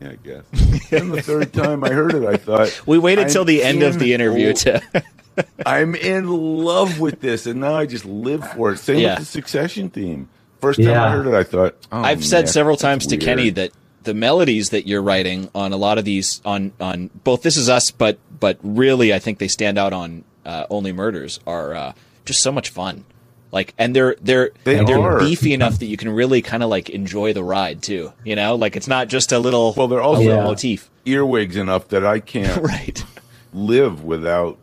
[0.00, 0.44] Yeah, I guess.
[0.92, 3.98] And the third time I heard it, I thought We waited till the end of
[3.98, 5.04] the interview to.
[5.66, 8.78] I'm in love with this, and now I just live for it.
[8.78, 9.10] Same Yeah.
[9.10, 10.28] with the Succession theme.
[10.60, 11.04] First time Yeah.
[11.04, 13.22] I heard it, I thought, oh, I've said several that's times to weird.
[13.22, 13.70] Kenny that
[14.02, 17.68] the melodies that you're writing on a lot of these on on both This Is
[17.68, 21.92] Us, but but really I think they stand out on uh, Only Murders are uh,
[22.24, 23.04] just so much fun.
[23.52, 25.18] Like and they're they're They are are.
[25.18, 28.12] beefy enough that you can really kind of like enjoy the ride too.
[28.24, 30.44] You know, like it's not just a little Well, they're also- little Yeah.
[30.44, 33.04] motif, earwigs enough that I can't right?
[33.52, 34.56] live without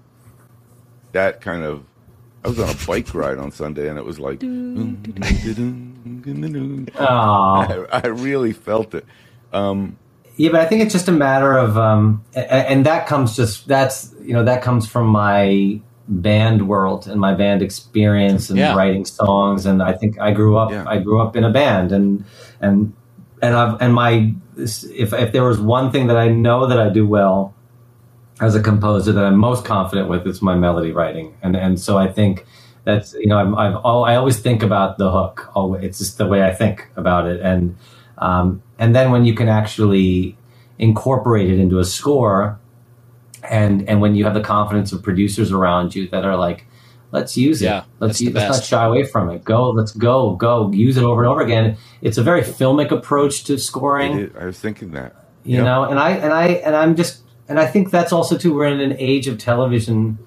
[1.11, 1.83] that kind of.
[2.45, 4.41] I was on a bike ride on Sunday, and it was like.
[6.99, 9.05] I, I really felt it.
[9.53, 13.35] Yeah, but I think it's just a matter of, um, a- a- and that comes
[13.35, 15.79] just that's you know that comes from my
[16.09, 18.75] band world and my band experience and Yeah.
[18.75, 20.85] writing songs, and I think I grew up Yeah.
[20.87, 22.23] I grew up in a band, and
[22.61, 22.93] and
[23.41, 26.89] and I've and my if if there was one thing that I know that I
[26.89, 27.53] do well
[28.39, 31.97] as a composer that I'm most confident with, it's my melody writing, and and so
[31.97, 32.45] I think
[32.85, 35.49] that's you know I'm, I've all, I always think about the hook.
[35.55, 37.75] Always, it's just the way I think about it, and
[38.17, 40.37] um, and then when you can actually
[40.79, 42.59] incorporate it into a score,
[43.43, 46.67] and and when you have the confidence of producers around you that are like,
[47.11, 49.43] let's use it, Yeah, let's use, let's not shy away from it.
[49.43, 51.77] Go, let's go, go, use it over and over again.
[52.01, 55.15] It's a very filmic approach to scoring I was thinking that.
[55.43, 55.65] you Yep.
[55.65, 58.67] know and i and i and i'm just and i think that's also too we're
[58.67, 60.19] in an age of television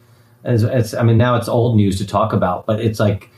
[0.44, 3.30] as, as i mean now it's old news to talk about but it's like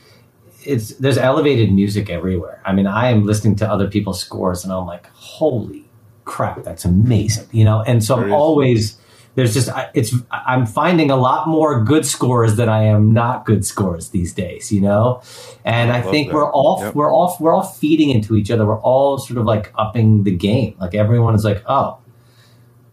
[0.65, 4.71] it's there's elevated music everywhere i mean i am listening to other people's scores and
[4.73, 5.85] i'm like holy
[6.25, 8.35] crap that's amazing you know and so There i'm is.
[8.35, 8.97] always
[9.35, 13.45] there's just I- it's i'm finding a lot more good scores than i am not
[13.45, 15.21] good scores these days you know
[15.65, 16.35] and I i, think that.
[16.35, 16.95] we're all Yep.
[16.95, 20.31] we're all we're all feeding into each other we're all sort of like upping the
[20.35, 21.97] game like everyone is like oh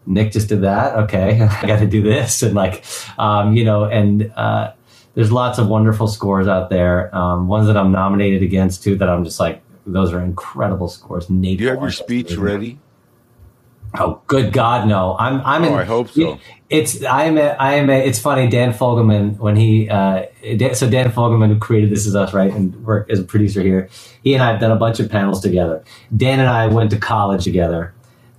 [0.07, 0.95] Nick just did that.
[1.03, 2.83] Okay, I got to do this, and like,
[3.19, 4.73] um, you know, and uh,
[5.15, 7.13] there's lots of wonderful scores out there.
[7.15, 8.95] Um, ones that I'm nominated against too.
[8.95, 11.29] That I'm just like, those are incredible scores.
[11.29, 12.79] Nate, Do you have your speech ready?
[13.93, 15.17] Oh, good God, no!
[15.19, 15.73] I'm, I'm Oh, in.
[15.73, 16.39] I hope so.
[16.69, 17.89] It's, I'm, a, I am.
[17.89, 18.47] A, it's funny.
[18.47, 22.53] Dan Fogelman, when he, uh, Dan, so Dan Fogelman, who created This Is Us, right,
[22.53, 23.89] and work as a producer here.
[24.23, 25.83] He and I have done a bunch of panels together.
[26.15, 27.93] Dan and I went to college together,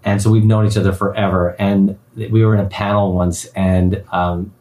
[0.04, 1.54] and so we've known each other forever.
[1.58, 4.54] And we were in a panel once, and um,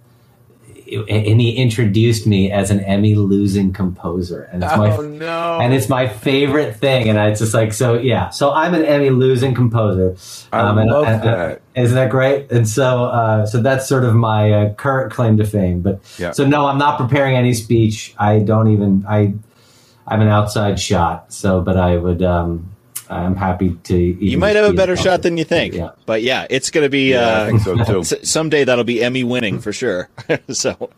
[0.91, 5.59] and he introduced me as an Emmy losing composer, and it's my Oh no!
[5.61, 7.09] and it's my favorite thing.
[7.09, 8.29] And it's just like, so yeah.
[8.29, 10.15] So I'm an Emmy losing composer.
[10.51, 11.61] I and- love and- that.
[11.73, 12.51] Isn't that great?
[12.51, 15.79] And so, uh, so that's sort of my uh, current claim to fame.
[15.79, 16.31] But Yeah.
[16.31, 18.13] so no, I'm not preparing any speech.
[18.19, 19.05] I don't even.
[19.07, 19.33] I,
[20.05, 21.31] I'm an outside shot.
[21.31, 22.21] So, but I would.
[22.21, 22.70] Um,
[23.11, 23.97] I'm happy to.
[23.97, 25.73] You might have a better shot than you think.
[25.73, 25.91] Yeah.
[26.05, 27.11] But yeah, it's going to be.
[27.11, 28.03] yeah, I uh, think so too.
[28.23, 30.09] someday that'll be Emmy winning for sure.
[30.49, 30.89] so.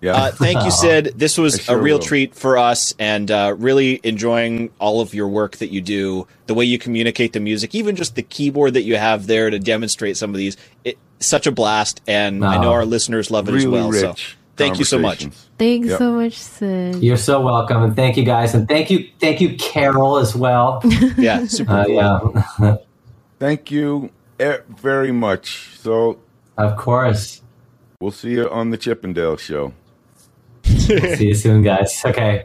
[0.00, 1.12] Yeah, Uh, thank you, Sid.
[1.16, 2.02] This was sure a real will.
[2.02, 6.54] treat for us, and uh, really enjoying all of your work that you do, the
[6.54, 10.16] way you communicate the music, even just the keyboard that you have there to demonstrate
[10.16, 10.56] some of these.
[10.84, 13.92] It, such a blast, and I know our listeners love it really as well.
[13.92, 14.38] So rich.
[14.60, 15.26] Thank you so much.
[15.58, 15.98] Thanks Yep.
[15.98, 17.02] so much, Sid.
[17.02, 20.80] You're so welcome, and thank you guys, and thank you, thank you, Carol, as well.
[21.18, 22.76] Yeah, super Uh, yeah,
[23.38, 25.70] Thank you very much.
[25.80, 26.18] So
[26.56, 27.40] of course.
[28.00, 29.72] we'll see you on the Chippendale show.
[30.64, 32.02] See you soon, guys.
[32.04, 32.44] Okay.